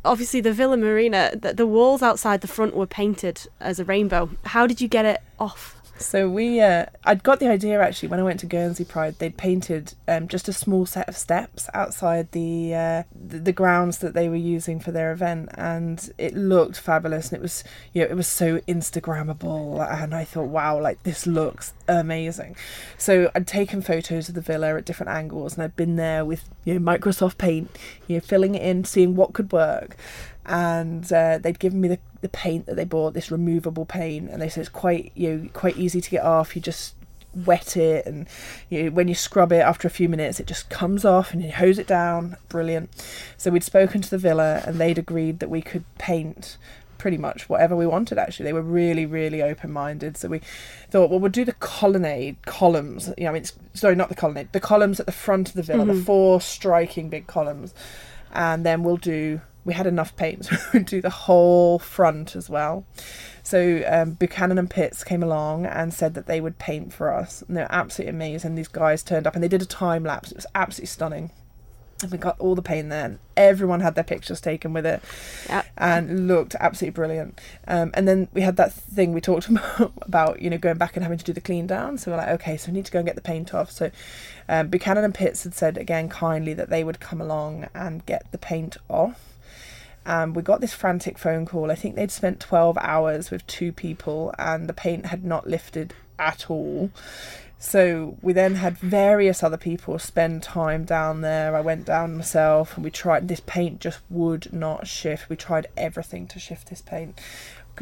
Obviously, 0.05 0.41
the 0.41 0.53
Villa 0.53 0.77
Marina, 0.77 1.33
the, 1.35 1.55
the 1.55 1.67
walls 1.67 2.03
outside 2.03 2.41
the 2.41 2.47
front 2.47 2.77
were 2.77 2.87
painted 2.87 3.47
as 3.59 3.81
a 3.81 3.85
rainbow. 3.85 4.31
How 4.45 4.67
did 4.67 4.81
you 4.81 4.87
get 4.87 5.05
it 5.05 5.23
off? 5.41 5.78
So 5.99 6.29
we, 6.29 6.61
uh, 6.61 6.87
I'd 7.05 7.23
got 7.23 7.41
the 7.41 7.49
idea 7.49 7.81
actually 7.81 8.09
when 8.09 8.21
I 8.21 8.23
went 8.23 8.41
to 8.41 8.47
Guernsey 8.47 8.85
Pride. 8.85 9.19
They'd 9.19 9.37
painted 9.37 9.95
um, 10.07 10.29
just 10.29 10.49
a 10.49 10.53
small 10.53 10.87
set 10.87 11.09
of 11.09 11.17
steps 11.17 11.69
outside 11.75 12.31
the, 12.33 12.75
uh, 12.75 13.03
the 13.15 13.39
the 13.39 13.53
grounds 13.53 13.99
that 13.99 14.15
they 14.15 14.29
were 14.29 14.37
using 14.37 14.79
for 14.79 14.93
their 14.93 15.13
event, 15.13 15.51
and 15.55 16.11
it 16.17 16.35
looked 16.35 16.79
fabulous. 16.79 17.31
And 17.31 17.39
it 17.39 17.43
was, 17.43 17.65
you 17.93 18.03
know, 18.03 18.09
it 18.09 18.17
was 18.17 18.29
so 18.29 18.59
Instagrammable, 18.61 19.87
and 20.03 20.15
I 20.15 20.25
thought, 20.25 20.49
wow, 20.49 20.81
like 20.81 21.03
this 21.03 21.27
looks 21.27 21.75
amazing. 21.89 22.57
So 22.97 23.31
I'd 23.35 23.47
taken 23.47 23.83
photos 23.83 24.29
of 24.29 24.35
the 24.35 24.41
villa 24.41 24.77
at 24.77 24.85
different 24.85 25.11
angles, 25.11 25.55
and 25.55 25.63
I'd 25.63 25.77
been 25.77 25.97
there 25.97 26.25
with 26.25 26.49
you 26.65 26.79
know 26.79 26.81
Microsoft 26.81 27.39
Paint, 27.39 27.77
you 28.07 28.17
know, 28.17 28.21
filling 28.21 28.55
it 28.55 28.63
in, 28.63 28.85
seeing 28.85 29.17
what 29.17 29.33
could 29.33 29.51
work 29.53 29.97
and 30.49 31.13
uh, 31.13 31.39
they'd 31.39 31.59
given 31.59 31.81
me 31.81 31.89
the, 31.89 31.99
the 32.23 32.29
paint 32.29 32.67
that 32.67 32.75
they 32.77 32.85
bought, 32.85 33.13
this 33.13 33.31
removable 33.31 33.85
paint, 33.85 34.31
and 34.31 34.41
they 34.41 34.49
said 34.49 34.63
it's 34.63 34.69
quite 34.71 35.13
you 35.15 35.31
know 35.31 35.49
quite 35.53 35.77
easy 35.77 36.01
to 36.01 36.11
get 36.11 36.25
off. 36.25 36.57
You 36.57 36.63
just 36.63 36.95
wet 37.35 37.77
it, 37.77 38.07
and 38.07 38.27
you 38.71 38.85
know, 38.85 38.91
when 38.91 39.09
you 39.09 39.15
scrub 39.15 39.53
it 39.53 39.61
after 39.61 39.87
a 39.87 39.91
few 39.91 40.09
minutes, 40.09 40.41
it 40.41 40.47
just 40.47 40.71
comes 40.71 41.05
off, 41.05 41.33
and 41.33 41.43
you 41.43 41.53
hose 41.53 41.79
it 41.79 41.87
down. 41.87 42.37
Brilliant. 42.49 42.91
So 43.37 43.51
we'd 43.51 43.63
spoken 43.63 44.01
to 44.01 44.11
the 44.11 44.19
villa, 44.19 44.63
and 44.65 44.81
they'd 44.81 44.99
agreed 44.99 45.39
that 45.41 45.51
we 45.51 45.61
could 45.61 45.85
paint 45.99 46.57
pretty 46.99 47.17
much 47.17 47.49
whatever 47.49 47.75
we 47.77 47.87
wanted 47.87 48.19
actually. 48.19 48.45
They 48.45 48.53
were 48.53 48.63
really 48.63 49.07
really 49.07 49.43
open 49.43 49.73
minded 49.73 50.17
so 50.17 50.29
we 50.29 50.41
thought 50.91 51.11
well 51.11 51.21
we'll 51.21 51.31
do 51.31 51.45
the 51.45 51.53
colonnade 51.53 52.37
columns. 52.43 53.13
You 53.17 53.25
know 53.25 53.31
i 53.31 53.33
mean 53.35 53.43
it's, 53.43 53.53
sorry 53.75 53.95
not 53.95 54.09
the 54.09 54.15
colonnade 54.15 54.53
the 54.53 54.61
columns 54.61 55.01
at 55.01 55.07
the 55.07 55.13
front 55.13 55.49
of 55.49 55.55
the 55.55 55.63
villa 55.63 55.85
the 55.87 55.95
four 55.95 56.41
striking 56.41 57.09
big 57.09 57.27
columns. 57.27 57.75
And 58.33 58.67
then 58.67 58.83
we'll 58.83 58.99
do 58.99 59.41
we 59.65 59.75
had 59.75 59.87
enough 59.87 60.17
paint 60.17 60.45
so 60.47 60.57
we'd 60.73 60.87
do 60.87 61.01
the 61.01 61.11
whole 61.11 61.79
front 61.79 62.35
as 62.35 62.51
well. 62.51 62.87
So 63.43 63.83
um, 63.87 64.13
buchanan 64.13 64.59
and 64.59 64.69
pitts 64.69 65.05
came 65.05 65.23
along 65.23 65.67
and 65.67 65.93
said 65.95 66.15
that 66.15 66.27
they 66.27 66.41
would 66.41 66.59
paint 66.59 66.93
for 66.93 67.13
us. 67.13 67.43
And 67.43 67.57
they're 67.57 67.67
absolutely 67.71 68.11
amazing. 68.11 68.55
These 68.55 68.69
guys 68.69 69.03
turned 69.03 69.27
up 69.27 69.35
and 69.35 69.43
they 69.43 69.49
did 69.49 69.63
a 69.63 69.67
time 69.67 70.05
lapse. 70.05 70.31
It 70.31 70.37
was 70.37 70.47
absolutely 70.55 70.89
stunning 70.89 71.31
and 72.03 72.13
we 72.13 72.19
got 72.19 72.39
all 72.39 72.55
the 72.55 72.63
paint 72.63 72.91
there. 72.91 73.05
And 73.05 73.19
everyone 73.37 73.81
had 73.81 73.95
their 73.95 74.05
pictures 74.05 74.41
taken 74.41 74.73
with 74.73 74.87
it, 74.87 75.03
Yep. 75.49 75.67
and 75.77 76.29
looked 76.29 76.55
absolutely 76.61 76.95
brilliant. 76.95 77.41
Um, 77.67 77.91
and 77.95 78.07
then 78.07 78.29
we 78.33 78.43
had 78.43 78.57
that 78.57 78.73
thing 78.73 79.13
we 79.13 79.21
talked 79.21 79.49
about, 79.49 79.93
about, 80.03 80.41
you 80.43 80.51
know, 80.51 80.59
going 80.59 80.79
back 80.79 80.97
and 80.97 81.03
having 81.03 81.19
to 81.19 81.25
do 81.25 81.33
the 81.33 81.41
clean 81.41 81.67
down. 81.67 81.99
So 81.99 82.11
we're 82.11 82.19
like, 82.19 82.29
okay, 82.41 82.57
so 82.57 82.69
we 82.71 82.75
need 82.75 82.87
to 82.87 82.93
go 82.93 82.99
and 83.01 83.07
get 83.07 83.17
the 83.17 83.23
paint 83.23 83.53
off. 83.55 83.71
So 83.71 83.91
um, 84.49 84.69
Buchanan 84.69 85.05
and 85.05 85.15
Pitts 85.15 85.45
had 85.45 85.55
said 85.55 85.77
again 85.77 86.09
kindly 86.09 86.55
that 86.55 86.71
they 86.71 86.85
would 86.85 87.01
come 87.01 87.21
along 87.21 87.69
and 87.75 88.05
get 88.07 88.31
the 88.31 88.39
paint 88.39 88.77
off. 88.89 89.35
Um, 90.07 90.33
we 90.33 90.41
got 90.43 90.63
this 90.63 90.73
frantic 90.73 91.19
phone 91.19 91.45
call. 91.45 91.71
I 91.71 91.75
think 91.75 91.95
they'd 91.95 92.11
spent 92.11 92.41
12 92.41 92.79
hours 92.81 93.31
with 93.31 93.47
two 93.47 93.73
people 93.73 94.33
and 94.39 94.67
the 94.67 94.73
paint 94.73 95.07
had 95.07 95.23
not 95.25 95.47
lifted 95.47 95.93
at 96.19 96.49
all. 96.49 96.91
So 97.61 98.17
we 98.23 98.33
then 98.33 98.55
had 98.55 98.79
various 98.79 99.43
other 99.43 99.57
people 99.57 99.99
spend 99.99 100.45
time 100.45 100.85
down 100.85 101.23
there. 101.23 101.57
I 101.57 101.61
went 101.61 101.87
down 101.87 102.17
myself 102.17 102.77
and 102.77 102.85
we 102.85 102.91
tried, 102.91 103.27
this 103.27 103.43
paint 103.45 103.81
just 103.81 103.99
would 104.09 104.53
not 104.53 104.87
shift. 104.87 105.29
We 105.29 105.35
tried 105.35 105.67
everything 105.77 106.29
to 106.29 106.39
shift 106.39 106.71
this 106.71 106.81
paint. 106.81 107.19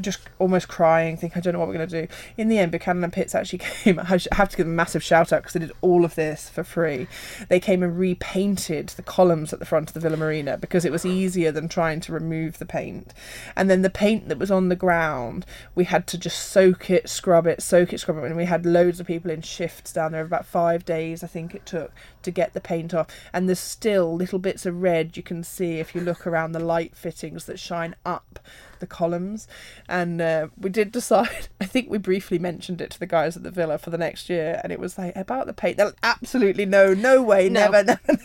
Just 0.01 0.21
almost 0.39 0.69
crying, 0.69 1.17
think 1.17 1.37
I 1.37 1.41
don't 1.41 1.53
know 1.53 1.59
what 1.59 1.69
we're 1.69 1.75
going 1.75 1.89
to 1.89 2.07
do. 2.07 2.15
In 2.37 2.49
the 2.49 2.59
end, 2.59 2.73
Buchanan 2.73 3.05
and 3.05 3.13
Pitts 3.13 3.35
actually 3.35 3.59
came. 3.85 3.99
I 3.99 4.05
have 4.05 4.49
to 4.49 4.57
give 4.57 4.67
them 4.67 4.73
a 4.73 4.77
massive 4.77 5.03
shout 5.03 5.33
out 5.33 5.43
because 5.43 5.53
they 5.53 5.61
did 5.61 5.73
all 5.81 6.05
of 6.05 6.15
this 6.15 6.49
for 6.49 6.65
free. 6.65 7.07
They 7.49 7.61
came 7.61 7.83
and 7.83 7.99
repainted 7.99 8.89
the 8.91 9.03
columns 9.03 9.53
at 9.53 9.59
the 9.59 9.67
front 9.67 9.91
of 9.91 9.95
the 9.95 10.01
Villa 10.01 10.17
Marina 10.17 10.57
because 10.57 10.85
it 10.85 10.93
was 10.93 11.05
easier 11.05 11.53
than 11.53 11.69
trying 11.69 12.01
to 12.01 12.13
remove 12.13 12.59
the 12.59 12.67
paint. 12.67 13.13
And 13.55 13.69
then 13.69 13.83
the 13.83 13.91
paint 13.91 14.29
that 14.29 14.39
was 14.39 14.51
on 14.51 14.69
the 14.69 14.77
ground, 14.77 15.47
we 15.75 15.85
had 15.85 16.07
to 16.09 16.19
just 16.19 16.51
soak 16.51 16.91
it, 16.91 17.09
scrub 17.09 17.47
it, 17.47 17.63
soak 17.63 17.93
it, 17.93 18.01
scrub 18.01 18.19
it. 18.19 18.25
And 18.25 18.37
we 18.37 18.45
had 18.45 18.67
loads 18.67 19.01
of 19.01 19.07
people 19.07 19.31
in 19.31 19.43
shifts 19.43 19.93
down 19.93 20.13
there. 20.13 20.25
About 20.25 20.47
five 20.47 20.85
days, 20.85 21.23
I 21.23 21.27
think 21.27 21.55
it 21.55 21.67
took 21.67 21.93
to 22.23 22.31
get 22.31 22.53
the 22.53 22.61
paint 22.61 22.95
off. 22.95 23.09
And 23.33 23.49
there's 23.49 23.59
still 23.59 24.15
little 24.15 24.39
bits 24.39 24.67
of 24.67 24.83
red 24.83 25.17
you 25.17 25.23
can 25.23 25.43
see 25.43 25.79
if 25.79 25.95
you 25.95 26.01
look 26.01 26.27
around 26.27 26.53
the 26.53 26.61
light 26.61 26.97
fittings 26.97 27.47
that 27.47 27.59
shine 27.59 27.95
up 28.05 28.39
the 28.81 28.87
columns. 28.87 29.47
And 29.89 30.21
uh, 30.21 30.49
we 30.59 30.71
did 30.71 30.93
decide, 30.93 31.49
I 31.61 31.65
think 31.67 31.91
we 31.91 31.99
briefly 31.99 32.39
mentioned 32.39 32.81
it 32.81 32.91
to 32.93 32.99
the 32.99 33.07
guys 33.07 33.37
at 33.37 33.43
the 33.43 33.51
villa 33.51 33.79
for 33.79 33.91
the 33.91 33.99
next 33.99 34.29
year. 34.29 34.61
And 34.63 34.73
it 34.73 34.79
was 34.81 34.99
like, 34.99 35.15
about 35.17 35.47
the 35.47 35.53
paint. 35.53 35.77
They're 35.77 35.87
like, 35.87 35.97
absolutely 36.03 36.67
no, 36.67 36.95
no 36.95 37.23
way, 37.23 37.49
No. 37.49 37.61
never, 37.71 37.85
never. 37.85 38.19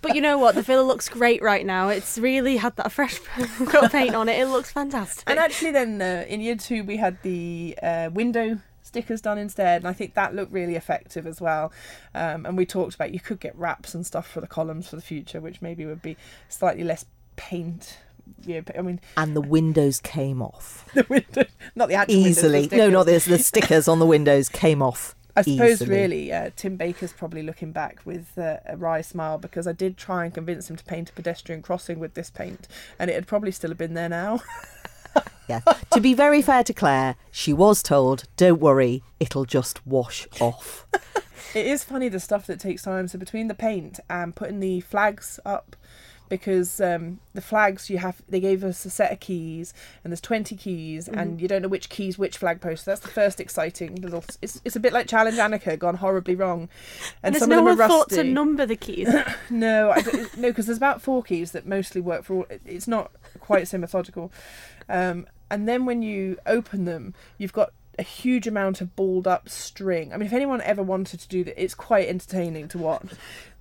But 0.00 0.14
you 0.14 0.22
know 0.22 0.38
what? 0.38 0.54
The 0.54 0.62
villa 0.62 0.82
looks 0.82 1.10
great 1.10 1.42
right 1.42 1.64
now. 1.66 1.88
It's 1.90 2.16
really 2.16 2.56
had 2.56 2.74
that 2.76 2.90
fresh 2.90 3.18
coat 3.66 3.84
of 3.84 3.92
paint 3.92 4.14
on 4.14 4.30
it. 4.30 4.40
It 4.40 4.46
looks 4.46 4.70
fantastic. 4.72 5.24
And 5.28 5.38
actually, 5.38 5.72
then 5.72 6.00
uh, 6.00 6.24
in 6.26 6.40
year 6.40 6.56
two, 6.56 6.84
we 6.84 6.96
had 6.96 7.20
the 7.22 7.76
uh, 7.82 8.08
window 8.10 8.60
stickers 8.82 9.20
done 9.20 9.36
instead, 9.36 9.82
and 9.82 9.88
I 9.88 9.92
think 9.92 10.14
that 10.14 10.34
looked 10.34 10.52
really 10.52 10.74
effective 10.76 11.26
as 11.26 11.38
well. 11.38 11.70
Um, 12.14 12.46
and 12.46 12.56
we 12.56 12.64
talked 12.64 12.94
about 12.94 13.12
you 13.12 13.20
could 13.20 13.40
get 13.40 13.54
wraps 13.58 13.94
and 13.94 14.06
stuff 14.06 14.26
for 14.26 14.40
the 14.40 14.46
columns 14.46 14.88
for 14.88 14.96
the 14.96 15.02
future, 15.02 15.40
which 15.40 15.60
maybe 15.60 15.84
would 15.84 16.00
be 16.00 16.16
slightly 16.48 16.84
less 16.84 17.04
paint. 17.36 17.98
Yeah, 18.44 18.60
I 18.76 18.82
mean 18.82 19.00
And 19.16 19.34
the 19.34 19.40
windows 19.40 20.00
came 20.00 20.42
off 20.42 20.88
the 20.94 21.06
window, 21.08 21.44
not 21.74 21.88
the 21.88 21.94
actual 21.94 22.16
windows, 22.16 22.42
the 22.42 22.58
easily. 22.58 22.76
No, 22.78 22.90
not 22.90 23.06
this. 23.06 23.24
The 23.24 23.38
stickers 23.38 23.88
on 23.88 23.98
the 23.98 24.06
windows 24.06 24.48
came 24.48 24.82
off. 24.82 25.14
I 25.36 25.42
suppose 25.42 25.82
easily. 25.82 25.90
really 25.90 26.32
uh, 26.32 26.50
Tim 26.54 26.76
Baker's 26.76 27.12
probably 27.12 27.42
looking 27.42 27.72
back 27.72 28.00
with 28.04 28.38
uh, 28.38 28.58
a 28.66 28.76
wry 28.76 29.00
smile 29.00 29.36
because 29.36 29.66
I 29.66 29.72
did 29.72 29.96
try 29.96 30.24
and 30.24 30.32
convince 30.32 30.70
him 30.70 30.76
to 30.76 30.84
paint 30.84 31.10
a 31.10 31.12
pedestrian 31.12 31.60
crossing 31.60 31.98
with 31.98 32.14
this 32.14 32.30
paint, 32.30 32.68
and 33.00 33.10
it 33.10 33.14
had 33.14 33.26
probably 33.26 33.50
still 33.50 33.70
have 33.70 33.78
been 33.78 33.94
there 33.94 34.08
now. 34.08 34.40
Yeah. 35.48 35.60
to 35.92 36.00
be 36.00 36.14
very 36.14 36.40
fair 36.40 36.64
to 36.64 36.72
Claire, 36.72 37.16
she 37.30 37.52
was 37.52 37.82
told, 37.82 38.24
"Don't 38.36 38.60
worry, 38.60 39.02
it'll 39.20 39.44
just 39.44 39.86
wash 39.86 40.26
off." 40.40 40.86
It 41.54 41.66
is 41.66 41.84
funny 41.84 42.08
the 42.08 42.18
stuff 42.18 42.46
that 42.46 42.58
takes 42.58 42.82
time. 42.82 43.06
So 43.08 43.18
between 43.18 43.46
the 43.48 43.54
paint 43.54 44.00
and 44.10 44.34
putting 44.34 44.58
the 44.58 44.80
flags 44.80 45.38
up, 45.44 45.76
because 46.28 46.80
um, 46.80 47.20
the 47.34 47.40
flags 47.40 47.90
you 47.90 47.98
have, 47.98 48.22
they 48.28 48.40
gave 48.40 48.64
us 48.64 48.84
a 48.84 48.90
set 48.90 49.12
of 49.12 49.20
keys, 49.20 49.74
and 50.02 50.10
there's 50.12 50.20
20 50.20 50.56
keys, 50.56 51.06
Mm-hmm. 51.08 51.18
and 51.18 51.40
you 51.40 51.48
don't 51.48 51.62
know 51.62 51.68
which 51.68 51.88
keys 51.88 52.18
which 52.18 52.38
flag 52.38 52.60
post. 52.60 52.84
So 52.84 52.90
that's 52.90 53.00
the 53.02 53.08
first 53.08 53.40
exciting 53.40 53.96
little. 53.96 54.24
It's, 54.42 54.60
it's 54.64 54.76
a 54.76 54.80
bit 54.80 54.92
like 54.92 55.06
Challenge 55.06 55.36
Anneka 55.36 55.78
gone 55.78 55.96
horribly 55.96 56.34
wrong, 56.34 56.68
And 57.22 57.34
there's 57.34 57.42
some 57.42 57.50
no 57.50 57.58
of 57.68 57.76
them 57.78 57.84
are 57.84 57.88
thought 57.88 58.08
to 58.10 58.24
number 58.24 58.66
the 58.66 58.76
keys. 58.76 59.08
No, 59.50 59.90
I 59.90 60.00
don't, 60.00 60.36
no, 60.38 60.48
because 60.48 60.66
there's 60.66 60.78
about 60.78 61.02
four 61.02 61.22
keys 61.22 61.52
that 61.52 61.66
mostly 61.66 62.00
work 62.00 62.24
for 62.24 62.34
all. 62.36 62.46
It's 62.64 62.88
not 62.88 63.12
quite 63.40 63.68
so 63.68 63.78
methodical. 63.78 64.32
Um, 64.88 65.26
and 65.50 65.68
then 65.68 65.84
when 65.86 66.02
you 66.02 66.38
open 66.46 66.84
them, 66.86 67.14
you've 67.38 67.52
got 67.52 67.72
a 67.98 68.02
huge 68.02 68.46
amount 68.48 68.80
of 68.80 68.96
balled 68.96 69.28
up 69.28 69.48
string. 69.48 70.12
I 70.12 70.16
mean, 70.16 70.26
if 70.26 70.32
anyone 70.32 70.60
ever 70.62 70.82
wanted 70.82 71.20
to 71.20 71.28
do 71.28 71.44
that, 71.44 71.62
it's 71.62 71.74
quite 71.74 72.08
entertaining 72.08 72.66
to 72.68 72.78
watch. 72.78 73.06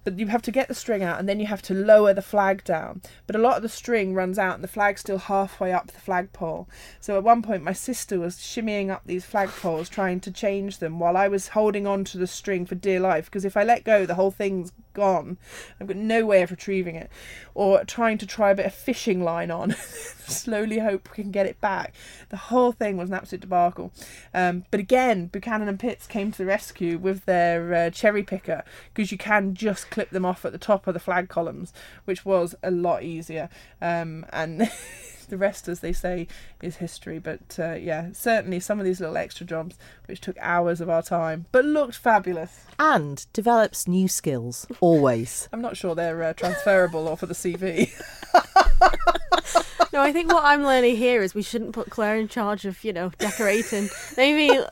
But 0.04 0.20
you 0.20 0.28
have 0.28 0.42
to 0.44 0.52
get 0.52 0.68
the 0.68 0.74
string 0.74 1.04
out 1.04 1.20
and 1.20 1.28
then 1.28 1.40
you 1.40 1.48
have 1.48 1.62
to 1.64 1.74
lower 1.74 2.14
the 2.14 2.22
flag 2.22 2.64
down. 2.64 3.02
But 3.28 3.36
a 3.36 3.40
lot 3.40 3.58
of 3.58 3.64
the 3.64 3.70
string 3.70 4.14
runs 4.14 4.38
out 4.38 4.56
and 4.56 4.64
the 4.64 4.68
flag's 4.68 5.02
still 5.02 5.18
halfway 5.18 5.72
up 5.72 5.88
the 5.88 6.00
flagpole. 6.00 6.68
So 7.00 7.18
at 7.18 7.24
one 7.24 7.42
point, 7.42 7.64
my 7.64 7.74
sister 7.74 8.20
was 8.20 8.38
shimmying 8.38 8.90
up 8.90 9.04
these 9.06 9.26
flagpoles 9.26 9.90
trying 9.90 10.20
to 10.22 10.32
change 10.32 10.80
them 10.80 11.00
while 11.00 11.18
I 11.18 11.28
was 11.28 11.50
holding 11.50 11.88
on 11.88 12.04
to 12.06 12.18
the 12.18 12.28
string 12.28 12.66
for 12.66 12.76
dear 12.76 13.00
life. 13.00 13.26
Because 13.26 13.46
if 13.46 13.56
I 13.56 13.64
let 13.64 13.84
go, 13.84 14.06
the 14.06 14.16
whole 14.16 14.32
thing's 14.32 14.72
gone. 14.94 15.38
I've 15.80 15.88
got 15.88 15.98
no 15.98 16.26
way 16.26 16.42
of 16.42 16.52
retrieving 16.52 16.96
it. 16.96 17.10
Or 17.54 17.84
trying 17.84 18.18
to 18.20 18.26
try 18.26 18.52
a 18.52 18.56
bit 18.56 18.66
of 18.66 18.74
fishing 18.74 19.24
line 19.24 19.52
on. 19.52 19.72
Slowly 20.28 20.80
hope 20.80 21.10
we 21.10 21.24
can 21.24 21.32
get 21.32 21.46
it 21.46 21.60
back. 21.62 21.94
The 22.30 22.38
whole 22.38 22.72
thing 22.72 22.98
was 22.98 23.10
an 23.10 23.16
absolute 23.16 23.42
debacle. 23.42 23.92
Um, 24.34 24.66
but 24.72 24.80
again, 24.80 25.28
Buchanan 25.28 25.68
and 25.68 25.80
Pitts 25.80 26.08
came 26.08 26.32
to 26.32 26.38
the 26.38 26.46
rescue 26.46 26.98
with 26.98 27.26
their 27.26 27.74
uh, 27.74 27.90
cherry 27.90 28.24
picker 28.24 28.64
because 28.94 29.12
you 29.12 29.18
can 29.18 29.54
just 29.54 29.90
clip 29.94 30.10
them 30.10 30.26
off 30.26 30.44
at 30.44 30.52
the 30.52 30.58
top 30.58 30.88
of 30.88 30.96
the 30.96 31.00
flag 31.00 31.30
columns, 31.30 31.72
which 32.06 32.26
was 32.26 32.56
a 32.64 32.72
lot 32.72 33.04
easier. 33.04 33.48
Um, 33.80 34.26
and 34.34 34.70
the 35.30 35.38
rest, 35.38 35.68
as 35.68 35.82
they 35.82 35.94
say, 35.94 36.28
is 36.64 36.78
history. 36.78 37.20
But 37.20 37.58
uh, 37.60 37.74
yeah, 37.74 38.10
certainly 38.12 38.60
some 38.60 38.80
of 38.80 38.86
these 38.86 39.00
little 39.00 39.18
extra 39.18 39.46
jobs, 39.46 39.78
which 40.08 40.20
took 40.20 40.36
hours 40.40 40.82
of 40.82 40.90
our 40.90 41.04
time, 41.04 41.46
but 41.52 41.64
looked 41.64 41.96
fabulous. 41.96 42.66
and 42.80 43.26
develops 43.34 43.88
new 43.88 44.08
skills 44.08 44.66
always. 44.82 45.48
I'm 45.54 45.62
not 45.62 45.78
sure 45.78 45.94
they're 45.94 46.24
uh, 46.24 46.34
transferable 46.34 47.08
or 47.08 47.16
for 47.16 47.28
the 47.28 47.36
CV. 47.36 47.92
no, 49.94 50.02
I 50.02 50.12
think 50.12 50.34
what 50.34 50.44
I'm 50.44 50.64
learning 50.64 50.96
here 50.98 51.22
is 51.22 51.36
we 51.36 51.44
shouldn't 51.44 51.74
put 51.74 51.92
Claire 51.92 52.18
in 52.18 52.28
charge 52.28 52.66
of, 52.66 52.84
you 52.84 52.94
know, 52.94 53.12
decorating. 53.20 53.90
Maybe, 54.18 54.48
maybe 54.50 54.66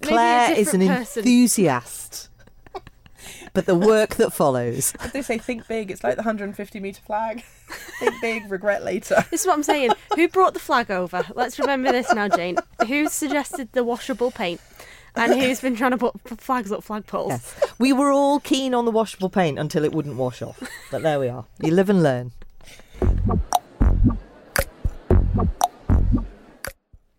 Claire 0.00 0.52
a 0.52 0.56
is 0.56 0.72
an 0.72 0.86
person. 0.86 1.20
enthusiast. 1.20 2.25
But 3.56 3.64
the 3.64 3.74
work 3.74 4.16
that 4.16 4.34
follows. 4.34 4.92
As 5.00 5.12
they 5.12 5.22
say, 5.22 5.38
think 5.38 5.66
big. 5.66 5.90
It's 5.90 6.04
like 6.04 6.16
the 6.16 6.22
150 6.22 6.78
metre 6.78 7.00
flag. 7.00 7.42
think 7.98 8.20
big, 8.20 8.50
regret 8.50 8.84
later. 8.84 9.24
This 9.30 9.40
is 9.40 9.46
what 9.46 9.54
I'm 9.54 9.62
saying. 9.62 9.92
Who 10.14 10.28
brought 10.28 10.52
the 10.52 10.60
flag 10.60 10.90
over? 10.90 11.24
Let's 11.34 11.58
remember 11.58 11.90
this 11.90 12.12
now, 12.12 12.28
Jane. 12.28 12.58
Who 12.86 13.08
suggested 13.08 13.72
the 13.72 13.82
washable 13.82 14.30
paint? 14.30 14.60
And 15.14 15.32
who's 15.32 15.62
been 15.62 15.74
trying 15.74 15.92
to 15.92 15.96
put 15.96 16.38
flags 16.38 16.70
up 16.70 16.84
flagpoles? 16.84 17.30
Yes. 17.30 17.72
We 17.78 17.94
were 17.94 18.12
all 18.12 18.40
keen 18.40 18.74
on 18.74 18.84
the 18.84 18.90
washable 18.90 19.30
paint 19.30 19.58
until 19.58 19.84
it 19.84 19.92
wouldn't 19.92 20.16
wash 20.16 20.42
off. 20.42 20.62
But 20.90 21.02
there 21.02 21.18
we 21.18 21.28
are. 21.28 21.46
You 21.62 21.70
live 21.70 21.88
and 21.88 22.02
learn. 22.02 22.32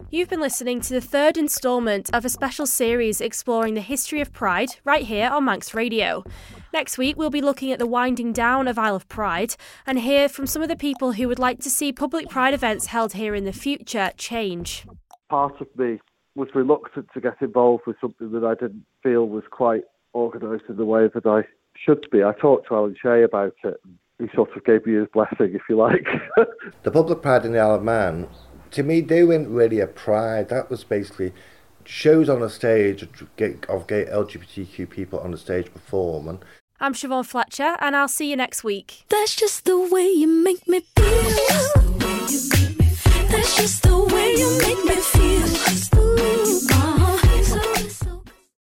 You've 0.09 0.29
been 0.29 0.39
listening 0.39 0.79
to 0.81 0.93
the 0.93 1.01
third 1.01 1.35
instalment 1.35 2.09
of 2.13 2.23
a 2.23 2.29
special 2.29 2.65
series 2.65 3.19
exploring 3.19 3.73
the 3.73 3.81
history 3.81 4.21
of 4.21 4.31
Pride 4.31 4.69
right 4.85 5.03
here 5.05 5.29
on 5.29 5.43
Manx 5.43 5.73
Radio. 5.73 6.23
Next 6.73 6.97
week, 6.97 7.17
we'll 7.17 7.29
be 7.29 7.41
looking 7.41 7.73
at 7.73 7.79
the 7.79 7.85
winding 7.87 8.31
down 8.31 8.69
of 8.69 8.79
Isle 8.79 8.95
of 8.95 9.09
Pride 9.09 9.55
and 9.85 9.99
hear 9.99 10.29
from 10.29 10.47
some 10.47 10.61
of 10.61 10.69
the 10.69 10.77
people 10.77 11.11
who 11.11 11.27
would 11.27 11.39
like 11.39 11.59
to 11.59 11.69
see 11.69 11.91
public 11.91 12.29
Pride 12.29 12.53
events 12.53 12.85
held 12.85 13.13
here 13.13 13.35
in 13.35 13.43
the 13.43 13.51
future 13.51 14.11
change. 14.17 14.85
part 15.29 15.59
of 15.59 15.67
me 15.75 15.99
was 16.35 16.47
reluctant 16.55 17.07
to 17.13 17.19
get 17.19 17.35
involved 17.41 17.83
with 17.85 17.97
something 17.99 18.31
that 18.31 18.45
I 18.45 18.53
didn't 18.53 18.85
feel 19.03 19.27
was 19.27 19.43
quite 19.51 19.83
organised 20.15 20.65
in 20.69 20.77
the 20.77 20.85
way 20.85 21.09
that 21.13 21.25
I 21.25 21.41
should 21.75 22.07
be. 22.11 22.23
I 22.23 22.31
talked 22.31 22.69
to 22.69 22.75
Alan 22.75 22.95
Shea 23.01 23.23
about 23.23 23.55
it. 23.65 23.75
And 23.83 23.97
he 24.19 24.35
sort 24.35 24.55
of 24.55 24.63
gave 24.63 24.85
me 24.85 24.93
his 24.93 25.07
blessing, 25.13 25.53
if 25.53 25.63
you 25.69 25.75
like. 25.75 26.07
The 26.83 26.91
public 26.91 27.21
pride 27.21 27.45
in 27.45 27.51
the 27.51 27.59
Isle 27.59 27.75
of 27.75 27.83
Man, 27.83 28.27
to 28.77 28.83
me, 28.83 29.01
they 29.01 29.23
weren't 29.23 29.49
really 29.49 29.79
a 29.79 29.87
pride. 29.87 30.49
That 30.49 30.69
was 30.69 30.83
basically 30.83 31.33
shows 31.83 32.29
on 32.29 32.43
a 32.43 32.49
stage 32.49 33.01
of 33.01 33.09
gay 33.35 33.55
LGBTQ 33.55 34.87
people 34.87 35.19
on 35.19 35.31
the 35.31 35.37
stage 35.39 35.73
performing. 35.73 36.43
I'm 36.79 36.93
Siobhan 36.93 37.25
Fletcher, 37.25 37.75
and 37.79 37.95
I'll 37.95 38.07
see 38.07 38.29
you 38.29 38.35
next 38.35 38.63
week. 38.63 39.05
That's 39.09 39.35
just 39.35 39.65
the 39.65 39.79
way 39.79 40.07
you 40.11 40.27
make 40.27 40.67
me 40.67 40.81
feel. 40.95 41.07
That's 43.31 43.57
just 43.57 43.81
the 43.81 43.97
way 44.13 44.35
you 44.35 44.59
make 44.61 44.85
me 44.85 45.01
feel. 45.01 46.46